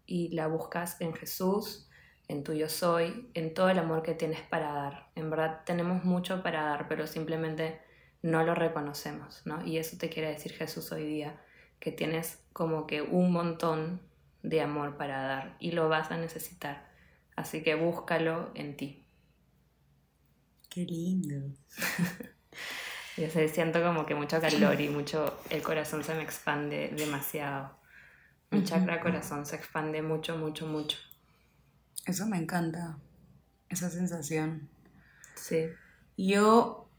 y 0.05 0.29
la 0.29 0.47
buscas 0.47 0.99
en 0.99 1.13
Jesús, 1.13 1.89
en 2.27 2.43
tu 2.43 2.53
yo 2.53 2.67
soy, 2.67 3.29
en 3.33 3.53
todo 3.53 3.69
el 3.69 3.79
amor 3.79 4.03
que 4.03 4.15
tienes 4.15 4.41
para 4.41 4.73
dar. 4.73 5.11
En 5.15 5.29
verdad 5.29 5.61
tenemos 5.65 6.03
mucho 6.03 6.43
para 6.43 6.63
dar, 6.63 6.87
pero 6.87 7.07
simplemente 7.07 7.79
no 8.21 8.43
lo 8.43 8.55
reconocemos, 8.55 9.41
¿no? 9.45 9.65
Y 9.65 9.77
eso 9.77 9.97
te 9.97 10.09
quiere 10.09 10.29
decir 10.29 10.53
Jesús 10.53 10.91
hoy 10.91 11.05
día, 11.05 11.39
que 11.79 11.91
tienes 11.91 12.43
como 12.51 12.87
que 12.87 13.01
un 13.01 13.31
montón 13.31 14.01
de 14.41 14.61
amor 14.61 14.97
para 14.97 15.21
dar 15.21 15.55
y 15.59 15.71
lo 15.71 15.89
vas 15.89 16.11
a 16.11 16.17
necesitar. 16.17 16.89
Así 17.35 17.63
que 17.63 17.75
búscalo 17.75 18.51
en 18.55 18.75
ti. 18.75 19.05
Qué 20.69 20.85
lindo. 20.85 21.55
Yo 23.17 23.29
sé, 23.29 23.47
siento 23.47 23.81
como 23.83 24.05
que 24.05 24.15
mucho 24.15 24.41
calor 24.41 24.79
y 24.81 24.89
mucho, 24.89 25.39
el 25.49 25.61
corazón 25.61 26.03
se 26.03 26.15
me 26.15 26.23
expande 26.23 26.89
demasiado. 26.97 27.77
Mi 28.51 28.59
Ujú. 28.59 28.67
chakra 28.67 29.01
corazón 29.01 29.45
se 29.45 29.55
expande 29.55 30.01
mucho, 30.01 30.37
mucho, 30.37 30.67
mucho. 30.67 30.97
Eso 32.05 32.25
me 32.27 32.37
encanta. 32.37 32.97
esa 33.69 33.89
sensación. 33.89 34.69
Sí. 35.35 35.79
Yo, 36.17 36.89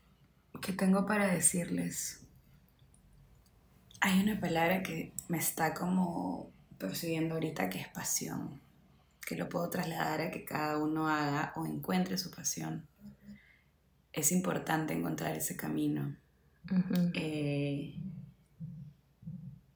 ¿qué 0.61 0.72
tengo 0.72 1.07
para 1.07 1.27
decirles? 1.29 2.20
Hay 4.00 4.20
una 4.22 4.38
palabra 4.40 4.83
que 4.83 5.12
me 5.29 5.38
está 5.38 5.74
como 5.74 6.53
persiguiendo 6.79 7.35
ahorita 7.35 7.70
que 7.70 7.81
es 7.81 7.88
pasión, 7.88 8.61
que 9.27 9.37
lo 9.37 9.48
puedo 9.48 9.70
trasladar 9.70 10.20
a 10.20 10.31
que 10.31 10.44
cada 10.44 10.79
uno 10.79 11.09
haga 11.09 11.53
o 11.57 11.66
encuentre 11.66 12.18
su 12.18 12.31
pasión. 12.31 12.87
Es 14.14 14.31
importante 14.31 14.94
encontrar 14.94 15.37
ese 15.37 15.57
camino. 15.57 16.16
Eh, 17.14 17.98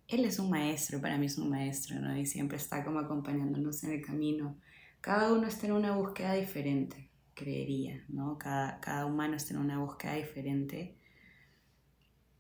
él 0.06 0.24
es 0.24 0.38
un 0.38 0.48
maestro, 0.48 1.00
para 1.00 1.18
mí 1.18 1.26
es 1.26 1.36
un 1.38 1.50
maestro, 1.50 1.98
¿no? 1.98 2.16
Y 2.16 2.24
siempre 2.24 2.56
está 2.56 2.84
como 2.84 3.00
acompañándonos 3.00 3.82
en 3.82 3.92
el 3.92 4.00
camino. 4.00 4.56
Cada 5.00 5.32
uno 5.32 5.48
está 5.48 5.66
en 5.66 5.72
una 5.72 5.96
búsqueda 5.96 6.34
diferente, 6.34 7.10
creería, 7.34 8.04
¿no? 8.08 8.38
Cada, 8.38 8.78
cada 8.80 9.06
humano 9.06 9.34
está 9.34 9.54
en 9.54 9.60
una 9.60 9.80
búsqueda 9.80 10.14
diferente. 10.14 10.96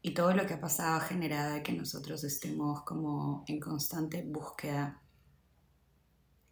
Y 0.00 0.14
todo 0.14 0.32
lo 0.32 0.46
que 0.46 0.54
ha 0.54 0.60
pasado 0.60 0.96
ha 0.96 1.00
generado 1.00 1.60
que 1.64 1.72
nosotros 1.72 2.22
estemos 2.22 2.84
como 2.84 3.44
en 3.48 3.58
constante 3.58 4.22
búsqueda 4.22 5.02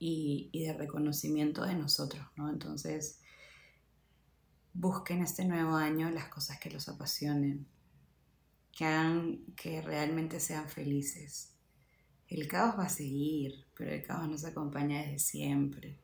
y, 0.00 0.50
y 0.52 0.64
de 0.64 0.72
reconocimiento 0.72 1.64
de 1.64 1.76
nosotros, 1.76 2.26
¿no? 2.34 2.50
Entonces, 2.50 3.20
busquen 4.78 5.22
este 5.22 5.44
nuevo 5.44 5.74
año 5.74 6.10
las 6.10 6.28
cosas 6.28 6.58
que 6.58 6.70
los 6.70 6.88
apasionen, 6.88 7.66
que 8.72 8.84
hagan 8.84 9.38
que 9.56 9.80
realmente 9.80 10.38
sean 10.38 10.68
felices. 10.68 11.52
El 12.28 12.46
caos 12.46 12.78
va 12.78 12.84
a 12.84 12.88
seguir, 12.90 13.64
pero 13.76 13.92
el 13.92 14.02
caos 14.02 14.28
nos 14.28 14.44
acompaña 14.44 15.00
desde 15.00 15.18
siempre. 15.18 15.98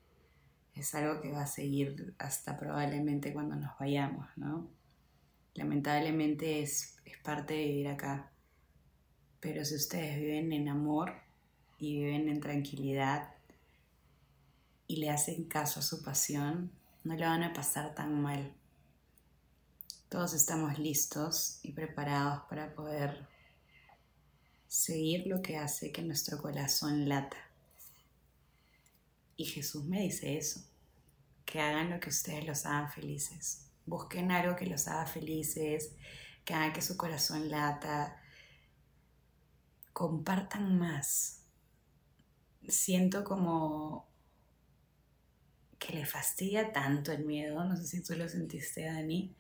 Es 0.75 0.95
algo 0.95 1.21
que 1.21 1.31
va 1.31 1.43
a 1.43 1.47
seguir 1.47 2.15
hasta 2.19 2.57
probablemente 2.57 3.33
cuando 3.33 3.57
nos 3.57 3.79
vayamos, 3.79 4.27
¿no? 4.37 4.71
Lamentablemente 5.55 6.63
es, 6.63 6.97
parte 7.23 7.55
de 7.55 7.67
vivir 7.67 7.89
acá. 7.89 8.33
Pero 9.39 9.65
si 9.65 9.77
ustedes 9.77 10.19
viven 10.19 10.53
en 10.53 10.69
amor 10.69 11.13
y 11.79 11.99
viven 11.99 12.29
en 12.29 12.41
tranquilidad 12.41 13.35
y 14.89 14.97
le 14.97 15.11
hacen 15.11 15.45
caso 15.45 15.81
a 15.81 15.83
su 15.83 16.03
pasión, 16.03 16.73
no 17.05 17.15
le 17.15 17.27
van 17.27 17.43
a 17.43 17.53
pasar 17.53 17.95
tan 17.95 18.21
mal. 18.21 18.55
Todos 20.13 20.35
estamos 20.35 20.79
listos 20.79 21.59
y 21.63 21.73
preparados 21.73 22.43
para 22.51 22.75
poder 22.75 23.27
seguir 24.69 25.27
lo 25.27 25.41
que 25.41 25.57
hace 25.57 25.91
que 25.91 26.03
nuestro 26.03 26.37
corazón 26.37 27.09
lata. 27.09 27.39
Y 29.39 29.47
Jesús 29.47 29.85
me 29.85 30.03
dice 30.03 30.37
eso, 30.37 30.61
que 31.47 31.63
hagan 31.63 31.89
lo 31.89 31.99
que 31.99 32.11
ustedes 32.11 32.47
los 32.47 32.67
hagan 32.67 32.93
felices. 32.93 33.71
Busquen 33.87 34.31
algo 34.33 34.55
que 34.55 34.67
los 34.67 34.87
haga 34.87 35.07
felices, 35.07 35.93
que 36.45 36.53
haga 36.53 36.75
que 36.75 36.83
su 36.83 36.99
corazón 36.99 37.49
lata. 37.51 38.21
Compartan 39.95 40.79
más. 40.79 41.41
Siento 42.69 43.25
como 43.25 44.07
que 45.79 45.95
le 45.95 46.05
fastidia 46.05 46.71
tanto 46.71 47.13
el 47.13 47.25
miedo, 47.25 47.65
no 47.65 47.79
sé 47.79 47.87
si 47.87 48.03
tú 48.03 48.15
lo 48.15 48.29
sentiste, 48.29 48.85
Dani, 48.85 49.35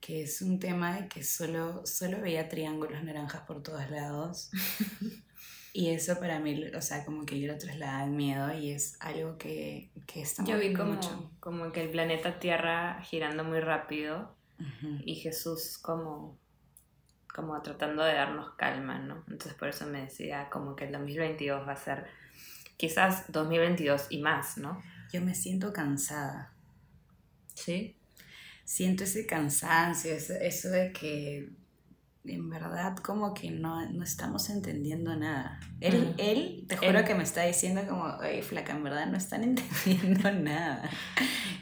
que 0.00 0.22
es 0.22 0.42
un 0.42 0.58
tema 0.58 1.00
de 1.00 1.08
que 1.08 1.22
solo, 1.24 1.84
solo 1.84 2.20
veía 2.20 2.48
triángulos 2.48 3.02
naranjas 3.02 3.42
por 3.42 3.62
todos 3.62 3.90
lados. 3.90 4.50
y 5.72 5.90
eso 5.90 6.18
para 6.18 6.40
mí, 6.40 6.64
o 6.74 6.82
sea, 6.82 7.04
como 7.04 7.26
que 7.26 7.40
yo 7.40 7.52
lo 7.52 7.58
trasladaba 7.58 8.04
el 8.04 8.10
miedo 8.10 8.52
y 8.54 8.70
es 8.70 8.96
algo 9.00 9.36
que, 9.38 9.90
que 10.06 10.22
está 10.22 10.44
Yo 10.44 10.58
vi 10.58 10.72
como, 10.72 10.98
como 11.40 11.72
que 11.72 11.82
el 11.82 11.90
planeta 11.90 12.38
Tierra 12.38 13.02
girando 13.02 13.44
muy 13.44 13.60
rápido 13.60 14.36
y 15.04 15.14
Jesús 15.14 15.78
como, 15.78 16.36
como 17.32 17.60
tratando 17.62 18.02
de 18.02 18.14
darnos 18.14 18.54
calma, 18.56 18.98
¿no? 18.98 19.22
Entonces 19.28 19.54
por 19.54 19.68
eso 19.68 19.86
me 19.86 20.00
decía 20.00 20.48
como 20.50 20.74
que 20.74 20.86
el 20.86 20.92
2022 20.92 21.66
va 21.66 21.72
a 21.72 21.76
ser 21.76 22.06
quizás 22.76 23.30
2022 23.30 24.06
y 24.10 24.18
más, 24.18 24.58
¿no? 24.58 24.82
Yo 25.12 25.20
me 25.20 25.34
siento 25.34 25.72
cansada. 25.72 26.52
¿Sí? 27.54 27.97
Siento 28.68 29.04
ese 29.04 29.24
cansancio, 29.24 30.12
eso, 30.14 30.68
de 30.68 30.92
que 30.92 31.48
en 32.26 32.50
verdad 32.50 32.98
como 32.98 33.32
que 33.32 33.50
no, 33.50 33.80
estamos 34.02 34.50
entendiendo 34.50 35.16
nada. 35.16 35.58
Él, 35.80 36.14
él 36.18 36.66
te 36.68 36.76
juro 36.76 37.02
que 37.02 37.14
me 37.14 37.22
está 37.22 37.44
diciendo 37.44 37.80
como, 37.88 38.04
ay, 38.20 38.42
flaca, 38.42 38.72
en 38.72 38.84
verdad 38.84 39.06
no 39.06 39.16
están 39.16 39.42
entendiendo 39.56 40.30
nada. 40.32 40.90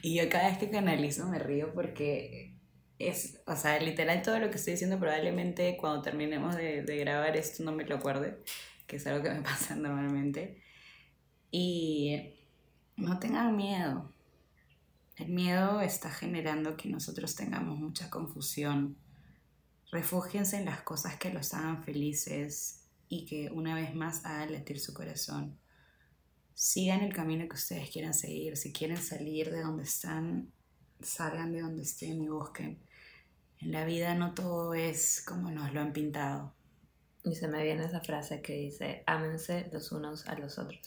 Y 0.03 0.17
yo 0.17 0.29
cada 0.29 0.49
vez 0.49 0.59
que 0.59 0.69
canalizo 0.69 1.29
me 1.29 1.39
río 1.39 1.73
porque 1.75 2.57
es, 2.99 3.39
o 3.47 3.55
sea, 3.55 3.79
literal 3.79 4.23
todo 4.23 4.41
lo 4.41 4.51
que 4.51 4.57
estoy 4.57 4.73
diciendo 4.73 4.99
probablemente 4.99 5.77
cuando 5.77 6.03
terminemos 6.03 6.57
de, 6.57 6.83
de 6.83 6.97
grabar 6.97 7.37
esto 7.37 7.63
no 7.63 7.71
me 7.71 7.85
lo 7.85 7.97
acuerde, 7.97 8.43
que 8.89 8.97
es 8.97 9.07
algo 9.07 9.23
que 9.23 9.31
me 9.31 9.43
pasa 9.43 9.77
normalmente. 9.77 10.61
Y 11.53 12.35
no 12.97 13.21
tengan 13.21 13.55
miedo, 13.55 14.13
el 15.17 15.29
miedo 15.31 15.81
está 15.81 16.11
generando 16.11 16.77
que 16.77 16.91
nosotros 16.91 17.35
tengamos 17.35 17.79
mucha 17.79 18.11
confusión. 18.11 18.99
Refúgiense 19.91 20.59
en 20.59 20.67
las 20.67 20.83
cosas 20.83 21.17
que 21.17 21.33
los 21.33 21.55
hagan 21.55 21.83
felices 21.83 22.83
y 23.09 23.25
que 23.25 23.51
una 23.51 23.75
vez 23.75 23.95
más 23.95 24.27
hagan 24.27 24.53
latir 24.53 24.79
su 24.79 24.93
corazón. 24.93 25.59
Sigan 26.53 27.01
el 27.01 27.15
camino 27.15 27.49
que 27.49 27.57
ustedes 27.57 27.91
quieran 27.91 28.13
seguir. 28.13 28.59
Si 28.59 28.73
quieren 28.73 28.99
salir 28.99 29.51
de 29.51 29.63
donde 29.63 29.85
están, 29.85 30.53
salgan 31.01 31.53
de 31.53 31.63
donde 31.63 31.83
estén 31.83 32.23
y 32.23 32.29
busquen. 32.29 32.79
En 33.61 33.73
la 33.73 33.87
vida 33.87 34.15
no 34.15 34.35
todo 34.35 34.75
es 34.75 35.23
como 35.27 35.51
nos 35.51 35.73
lo 35.73 35.81
han 35.81 35.95
pintado. 35.95 36.53
Y 37.25 37.35
se 37.35 37.49
me 37.49 37.63
viene 37.63 37.87
esa 37.87 38.01
frase 38.01 38.43
que 38.43 38.53
dice, 38.53 39.03
ámense 39.07 39.71
los 39.73 39.93
unos 39.93 40.27
a 40.27 40.39
los 40.39 40.59
otros 40.59 40.79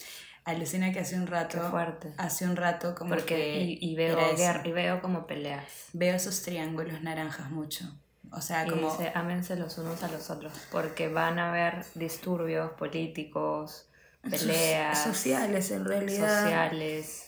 alucina 0.51 0.91
que 0.91 0.99
hace 0.99 1.15
un 1.15 1.27
rato. 1.27 1.59
fuerte. 1.69 2.13
Hace 2.17 2.45
un 2.45 2.55
rato 2.55 2.95
como 2.95 3.15
que. 3.17 3.77
Y, 3.79 3.95
veo 3.95 4.17
guerra, 4.35 4.61
y 4.65 4.71
veo 4.71 5.01
como 5.01 5.27
peleas. 5.27 5.87
Veo 5.93 6.15
esos 6.15 6.41
triángulos 6.41 7.01
naranjas 7.01 7.49
mucho. 7.51 7.85
O 8.31 8.41
sea, 8.41 8.65
y 8.65 8.69
como. 8.69 8.91
Dice, 8.91 9.11
ámense 9.15 9.55
los 9.55 9.77
unos 9.77 10.03
a 10.03 10.07
los 10.09 10.29
otros. 10.29 10.53
Porque 10.71 11.07
van 11.09 11.39
a 11.39 11.49
haber 11.49 11.85
disturbios 11.95 12.71
políticos, 12.71 13.89
peleas. 14.21 15.03
Sociales, 15.03 15.71
en 15.71 15.85
realidad. 15.85 16.43
Sociales. 16.43 17.25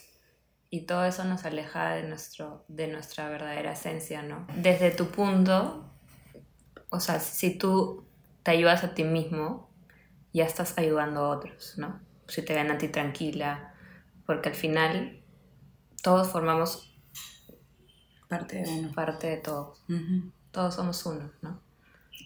Y 0.70 0.82
todo 0.82 1.04
eso 1.04 1.26
nos 1.26 1.44
aleja 1.44 1.96
de, 1.96 2.04
nuestro, 2.04 2.64
de 2.70 2.88
nuestra 2.88 3.28
verdadera 3.28 3.74
esencia, 3.74 4.22
¿no? 4.22 4.48
Desde 4.56 4.92
tu 4.92 5.08
punto, 5.08 5.92
o 6.90 7.00
sea, 7.02 7.20
si 7.20 7.58
tú 7.58 8.08
te 8.44 8.52
ayudas 8.52 8.86
a 8.86 8.94
ti 8.94 9.04
mismo, 9.04 9.70
ya 10.34 10.46
estás 10.46 10.78
ayudando 10.78 11.26
a 11.26 11.30
otros, 11.30 11.74
¿no? 11.78 12.00
Si 12.32 12.42
te 12.44 12.54
ven 12.54 12.72
a 12.72 12.78
ti 12.78 12.88
tranquila, 12.88 13.74
porque 14.26 14.50
al 14.50 14.56
final 14.56 15.22
todos 16.02 16.30
formamos 16.30 16.96
parte 18.30 18.62
de 18.62 18.70
uno. 18.70 18.92
Parte 18.94 19.28
de 19.28 19.38
todos. 19.38 19.84
Todos 20.52 20.76
somos 20.76 21.06
uno, 21.06 21.32
¿no? 21.42 21.62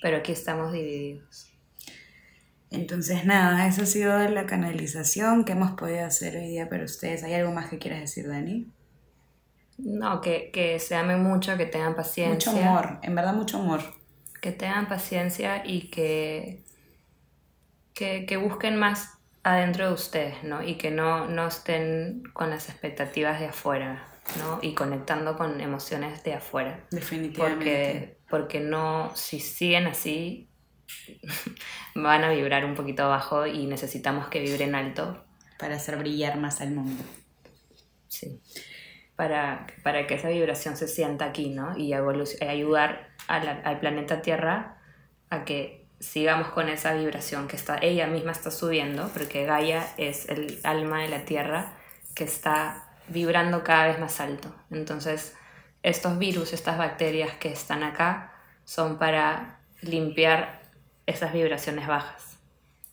Pero 0.01 0.17
aquí 0.17 0.31
estamos 0.31 0.71
divididos. 0.71 1.51
Entonces, 2.69 3.25
nada, 3.25 3.67
esa 3.67 3.83
ha 3.83 3.85
sido 3.85 4.17
la 4.29 4.45
canalización 4.45 5.43
que 5.43 5.53
hemos 5.53 5.71
podido 5.71 6.05
hacer 6.05 6.35
hoy 6.35 6.49
día 6.49 6.69
para 6.69 6.83
ustedes. 6.83 7.23
¿Hay 7.23 7.33
algo 7.33 7.51
más 7.51 7.69
que 7.69 7.79
quieras 7.79 8.01
decir, 8.01 8.27
Dani? 8.27 8.71
No, 9.77 10.21
que, 10.21 10.51
que 10.51 10.77
se 10.79 10.95
amen 10.95 11.23
mucho, 11.23 11.57
que 11.57 11.65
tengan 11.65 11.95
paciencia. 11.95 12.51
Mucho 12.51 12.63
amor, 12.63 12.99
en 13.01 13.15
verdad 13.15 13.33
mucho 13.33 13.57
amor. 13.57 13.81
Que 14.39 14.51
tengan 14.51 14.87
paciencia 14.87 15.65
y 15.65 15.89
que, 15.89 16.63
que, 17.93 18.25
que 18.27 18.37
busquen 18.37 18.77
más 18.77 19.14
adentro 19.45 19.87
de 19.87 19.93
ustedes, 19.93 20.43
¿no? 20.43 20.63
Y 20.63 20.73
que 20.73 20.89
no, 20.89 21.27
no 21.27 21.47
estén 21.47 22.23
con 22.33 22.49
las 22.49 22.67
expectativas 22.67 23.39
de 23.39 23.45
afuera, 23.45 24.03
¿no? 24.39 24.57
Y 24.63 24.73
conectando 24.73 25.37
con 25.37 25.61
emociones 25.61 26.23
de 26.23 26.33
afuera. 26.33 26.83
Definitivamente. 26.89 28.17
Porque, 28.17 28.17
porque 28.27 28.59
no, 28.59 29.11
si 29.15 29.39
siguen 29.39 29.85
así, 29.85 30.49
van 31.95 32.23
a 32.23 32.31
vibrar 32.31 32.65
un 32.65 32.73
poquito 32.73 33.03
abajo 33.03 33.45
y 33.45 33.67
necesitamos 33.67 34.29
que 34.29 34.39
vibren 34.39 34.73
alto. 34.73 35.23
Para 35.59 35.75
hacer 35.75 35.97
brillar 35.97 36.37
más 36.37 36.59
al 36.59 36.71
mundo. 36.71 37.03
Sí. 38.07 38.41
Para, 39.15 39.67
para 39.83 40.07
que 40.07 40.15
esa 40.15 40.29
vibración 40.29 40.75
se 40.75 40.87
sienta 40.87 41.25
aquí, 41.25 41.49
¿no? 41.49 41.77
Y 41.77 41.93
ayudar 41.93 43.09
al 43.27 43.79
planeta 43.79 44.23
Tierra 44.23 44.81
a 45.29 45.45
que 45.45 45.84
sigamos 45.99 46.49
con 46.49 46.69
esa 46.69 46.93
vibración 46.93 47.47
que 47.47 47.55
está, 47.55 47.77
ella 47.77 48.07
misma 48.07 48.31
está 48.31 48.51
subiendo, 48.51 49.09
porque 49.09 49.45
Gaia 49.45 49.87
es 49.97 50.29
el 50.29 50.59
alma 50.63 51.01
de 51.01 51.09
la 51.09 51.25
Tierra 51.25 51.73
que 52.13 52.23
está 52.23 52.85
vibrando 53.07 53.63
cada 53.63 53.87
vez 53.87 53.99
más 53.99 54.19
alto. 54.19 54.53
Entonces, 54.71 55.33
estos 55.83 56.17
virus, 56.17 56.53
estas 56.53 56.77
bacterias 56.77 57.31
que 57.35 57.51
están 57.51 57.83
acá, 57.83 58.33
son 58.63 58.97
para 58.97 59.59
limpiar 59.81 60.61
esas 61.05 61.33
vibraciones 61.33 61.87
bajas. 61.87 62.37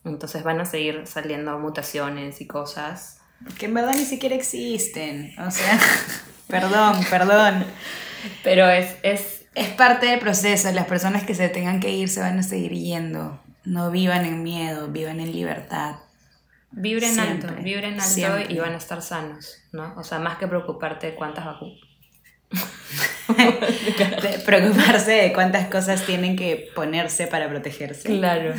Entonces 0.05 0.43
van 0.43 0.59
a 0.59 0.65
seguir 0.65 1.03
saliendo 1.05 1.57
mutaciones 1.59 2.41
y 2.41 2.47
cosas. 2.47 3.21
Que 3.57 3.65
en 3.65 3.73
verdad 3.73 3.93
ni 3.95 4.05
siquiera 4.05 4.35
existen. 4.35 5.33
O 5.39 5.49
sea. 5.49 5.79
perdón, 6.47 7.03
perdón. 7.09 7.65
Pero 8.43 8.69
es, 8.69 8.95
es... 9.03 9.42
Es 9.55 9.69
parte 9.69 10.07
del 10.07 10.19
proceso. 10.19 10.71
Las 10.71 10.85
personas 10.87 11.23
que 11.23 11.35
se 11.35 11.49
tengan 11.49 11.79
que 11.79 11.91
ir 11.91 12.09
se 12.09 12.21
van 12.21 12.39
a 12.39 12.43
seguir 12.43 12.71
yendo. 12.71 13.39
No 13.65 13.91
vivan 13.91 14.25
en 14.25 14.43
miedo, 14.43 14.87
vivan 14.89 15.19
en 15.19 15.31
libertad. 15.31 15.95
Vibren 16.71 17.13
Siempre, 17.13 17.49
alto, 17.49 17.63
vibren 17.63 17.93
alto 17.93 18.05
siempre. 18.05 18.47
y 18.49 18.57
van 18.57 18.73
a 18.73 18.77
estar 18.77 19.01
sanos, 19.03 19.59
¿no? 19.71 19.93
O 19.95 20.03
sea, 20.03 20.17
más 20.17 20.39
que 20.39 20.47
preocuparte 20.47 21.07
de 21.07 21.15
cuántas 21.15 21.45
vacunas. 21.45 21.79
De 23.27 24.39
preocuparse 24.45 25.11
de 25.11 25.33
cuántas 25.33 25.67
cosas 25.67 26.05
tienen 26.05 26.35
que 26.35 26.69
ponerse 26.75 27.25
para 27.27 27.47
protegerse. 27.49 28.03
Claro. 28.17 28.53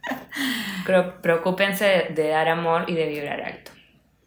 Pero 0.86 1.20
preocúpense 1.22 1.84
de, 1.84 2.22
de 2.22 2.28
dar 2.28 2.48
amor 2.48 2.84
y 2.88 2.94
de 2.94 3.06
vibrar 3.06 3.40
alto. 3.42 3.70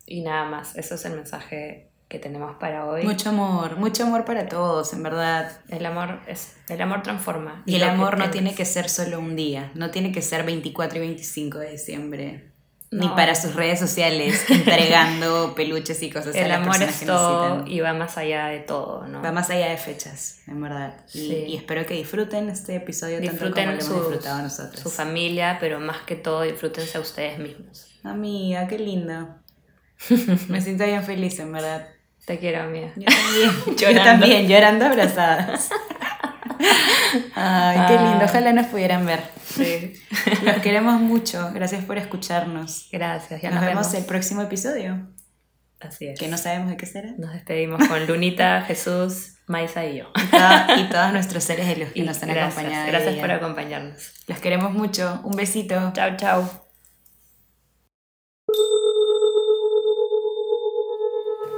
Y 0.05 0.21
nada 0.21 0.45
más, 0.45 0.75
eso 0.77 0.95
es 0.95 1.05
el 1.05 1.13
mensaje 1.13 1.86
que 2.07 2.19
tenemos 2.19 2.55
para 2.57 2.85
hoy. 2.85 3.03
Mucho 3.03 3.29
amor, 3.29 3.77
mucho 3.77 4.03
amor 4.03 4.23
para 4.25 4.47
todos, 4.47 4.93
en 4.93 5.03
verdad. 5.03 5.59
El 5.69 5.85
amor 5.85 6.19
es 6.27 6.55
el 6.69 6.81
amor 6.81 7.03
transforma. 7.03 7.63
Y 7.65 7.75
el 7.75 7.81
lo 7.81 7.87
amor 7.89 8.17
no 8.17 8.29
tiene 8.29 8.55
que 8.55 8.65
ser 8.65 8.89
solo 8.89 9.19
un 9.19 9.35
día, 9.35 9.71
no 9.75 9.91
tiene 9.91 10.11
que 10.11 10.21
ser 10.21 10.45
24 10.45 10.97
y 10.97 11.01
25 11.01 11.57
de 11.59 11.71
diciembre. 11.71 12.51
Ni 12.89 13.05
No. 13.07 13.15
para 13.17 13.35
sus 13.35 13.53
redes 13.53 13.79
sociales, 13.81 14.45
entregando 14.49 15.53
peluches 15.55 16.01
y 16.03 16.09
cosas 16.09 16.33
a 16.33 16.39
el 16.39 16.47
las 16.47 16.59
amor 16.61 16.81
es 16.81 16.99
que 17.01 17.05
todo 17.05 17.49
necesitan. 17.49 17.67
y 17.73 17.79
va 17.81 17.93
más 17.93 18.17
allá 18.17 18.45
de 18.47 18.59
todo, 18.59 19.05
¿no? 19.09 19.21
Va 19.21 19.33
más 19.33 19.49
allá 19.49 19.67
de 19.69 19.75
fechas, 19.75 20.39
en 20.47 20.61
verdad. 20.61 20.95
Y, 21.13 21.17
Sí. 21.19 21.33
y 21.49 21.57
espero 21.57 21.85
que 21.85 21.95
disfruten 21.95 22.47
este 22.47 22.75
episodio 22.77 23.17
tanto 23.17 23.31
como 23.31 23.39
lo 23.41 23.45
Disfruten 23.55 23.69
hemos 23.71 23.83
sus- 23.83 23.95
disfrutado 24.09 24.41
nosotros. 24.41 24.79
su 24.79 24.89
familia, 24.89 25.57
pero 25.59 25.81
más 25.81 25.97
que 26.03 26.15
todo 26.15 26.43
disfrútense 26.43 26.97
a 26.97 27.01
ustedes 27.01 27.37
mismos. 27.39 27.87
Amiga, 28.05 28.65
qué 28.69 28.79
lindo. 28.79 29.35
Me 30.47 30.61
siento 30.61 30.85
bien 30.85 31.03
feliz, 31.03 31.37
en 31.39 31.51
verdad. 31.51 31.87
Te 32.27 32.37
quiero, 32.39 32.61
amiga. 32.63 32.91
Yo 32.97 33.05
también. 33.05 33.51
Yo 33.77 33.87
Llorando. 33.89 34.03
también, 34.03 34.47
llorando 34.49 34.85
abrazadas. 34.85 35.69
Ay, 37.35 37.79
qué 37.87 37.93
lindo. 37.93 38.19
Ah. 38.21 38.25
Ojalá 38.25 38.51
nos 38.51 38.65
pudieran 38.67 39.05
ver. 39.05 39.21
Sí. 39.45 39.93
Los 40.43 40.57
queremos 40.57 40.99
mucho. 40.99 41.51
Gracias 41.53 41.85
por 41.85 41.97
escucharnos. 41.97 42.89
Gracias, 42.91 43.41
ya 43.41 43.49
nos, 43.49 43.61
nos, 43.61 43.65
vemos 43.69 43.87
vemos. 43.87 43.93
el 44.01 44.05
próximo 44.05 44.41
episodio. 44.41 45.07
Así 45.79 46.07
es. 46.07 46.19
Que 46.19 46.27
no 46.27 46.37
sabemos 46.37 46.69
de 46.69 46.75
qué 46.75 46.85
será. 46.85 47.11
Nos 47.17 47.31
despedimos 47.31 47.87
con 47.87 48.05
Lunita, 48.07 48.61
Jesús, 48.63 49.35
Maisa 49.47 49.85
y 49.85 49.99
yo. 49.99 50.11
Y, 50.15 50.25
toda- 50.25 50.67
y 50.79 50.89
todos 50.89 51.13
nuestros 51.13 51.45
seres 51.45 51.65
de 51.67 51.77
luz 51.77 51.93
que 51.93 51.99
Y 52.01 52.03
nos 52.03 52.21
han 52.23 52.29
gracias, 52.29 52.57
acompañado. 52.57 52.87
gracias 52.87 53.15
por 53.15 53.31
acompañarnos. 53.31 54.11
Los 54.27 54.39
queremos 54.39 54.73
mucho. 54.73 55.21
Un 55.23 55.31
besito. 55.37 55.93
Chao, 55.93 56.17
chao. 56.17 56.66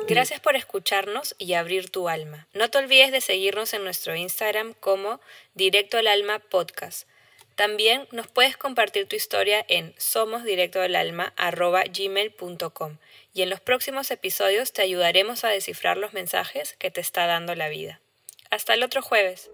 Gracias 0.09 0.39
por 0.39 0.55
escucharnos 0.55 1.35
y 1.37 1.53
abrir 1.53 1.91
tu 1.91 2.09
alma. 2.09 2.47
No 2.53 2.71
te 2.71 2.79
olvides 2.79 3.11
de 3.11 3.21
seguirnos 3.21 3.75
en 3.75 3.83
nuestro 3.83 4.15
Instagram 4.15 4.73
como 4.73 5.21
Directo 5.53 5.97
al 5.97 6.07
Alma 6.07 6.39
Podcast. 6.39 7.07
También 7.53 8.07
nos 8.11 8.25
puedes 8.27 8.57
compartir 8.57 9.07
tu 9.07 9.15
historia 9.15 9.63
en 9.67 9.93
somosdirectoalalma.gmail.com 9.97 12.97
y 13.33 13.43
en 13.43 13.51
los 13.51 13.59
próximos 13.59 14.09
episodios 14.09 14.73
te 14.73 14.81
ayudaremos 14.81 15.43
a 15.43 15.49
descifrar 15.49 15.97
los 15.97 16.13
mensajes 16.13 16.75
que 16.79 16.89
te 16.89 17.01
está 17.01 17.27
dando 17.27 17.53
la 17.53 17.69
vida. 17.69 18.01
Hasta 18.49 18.73
el 18.73 18.81
otro 18.81 19.03
jueves. 19.03 19.51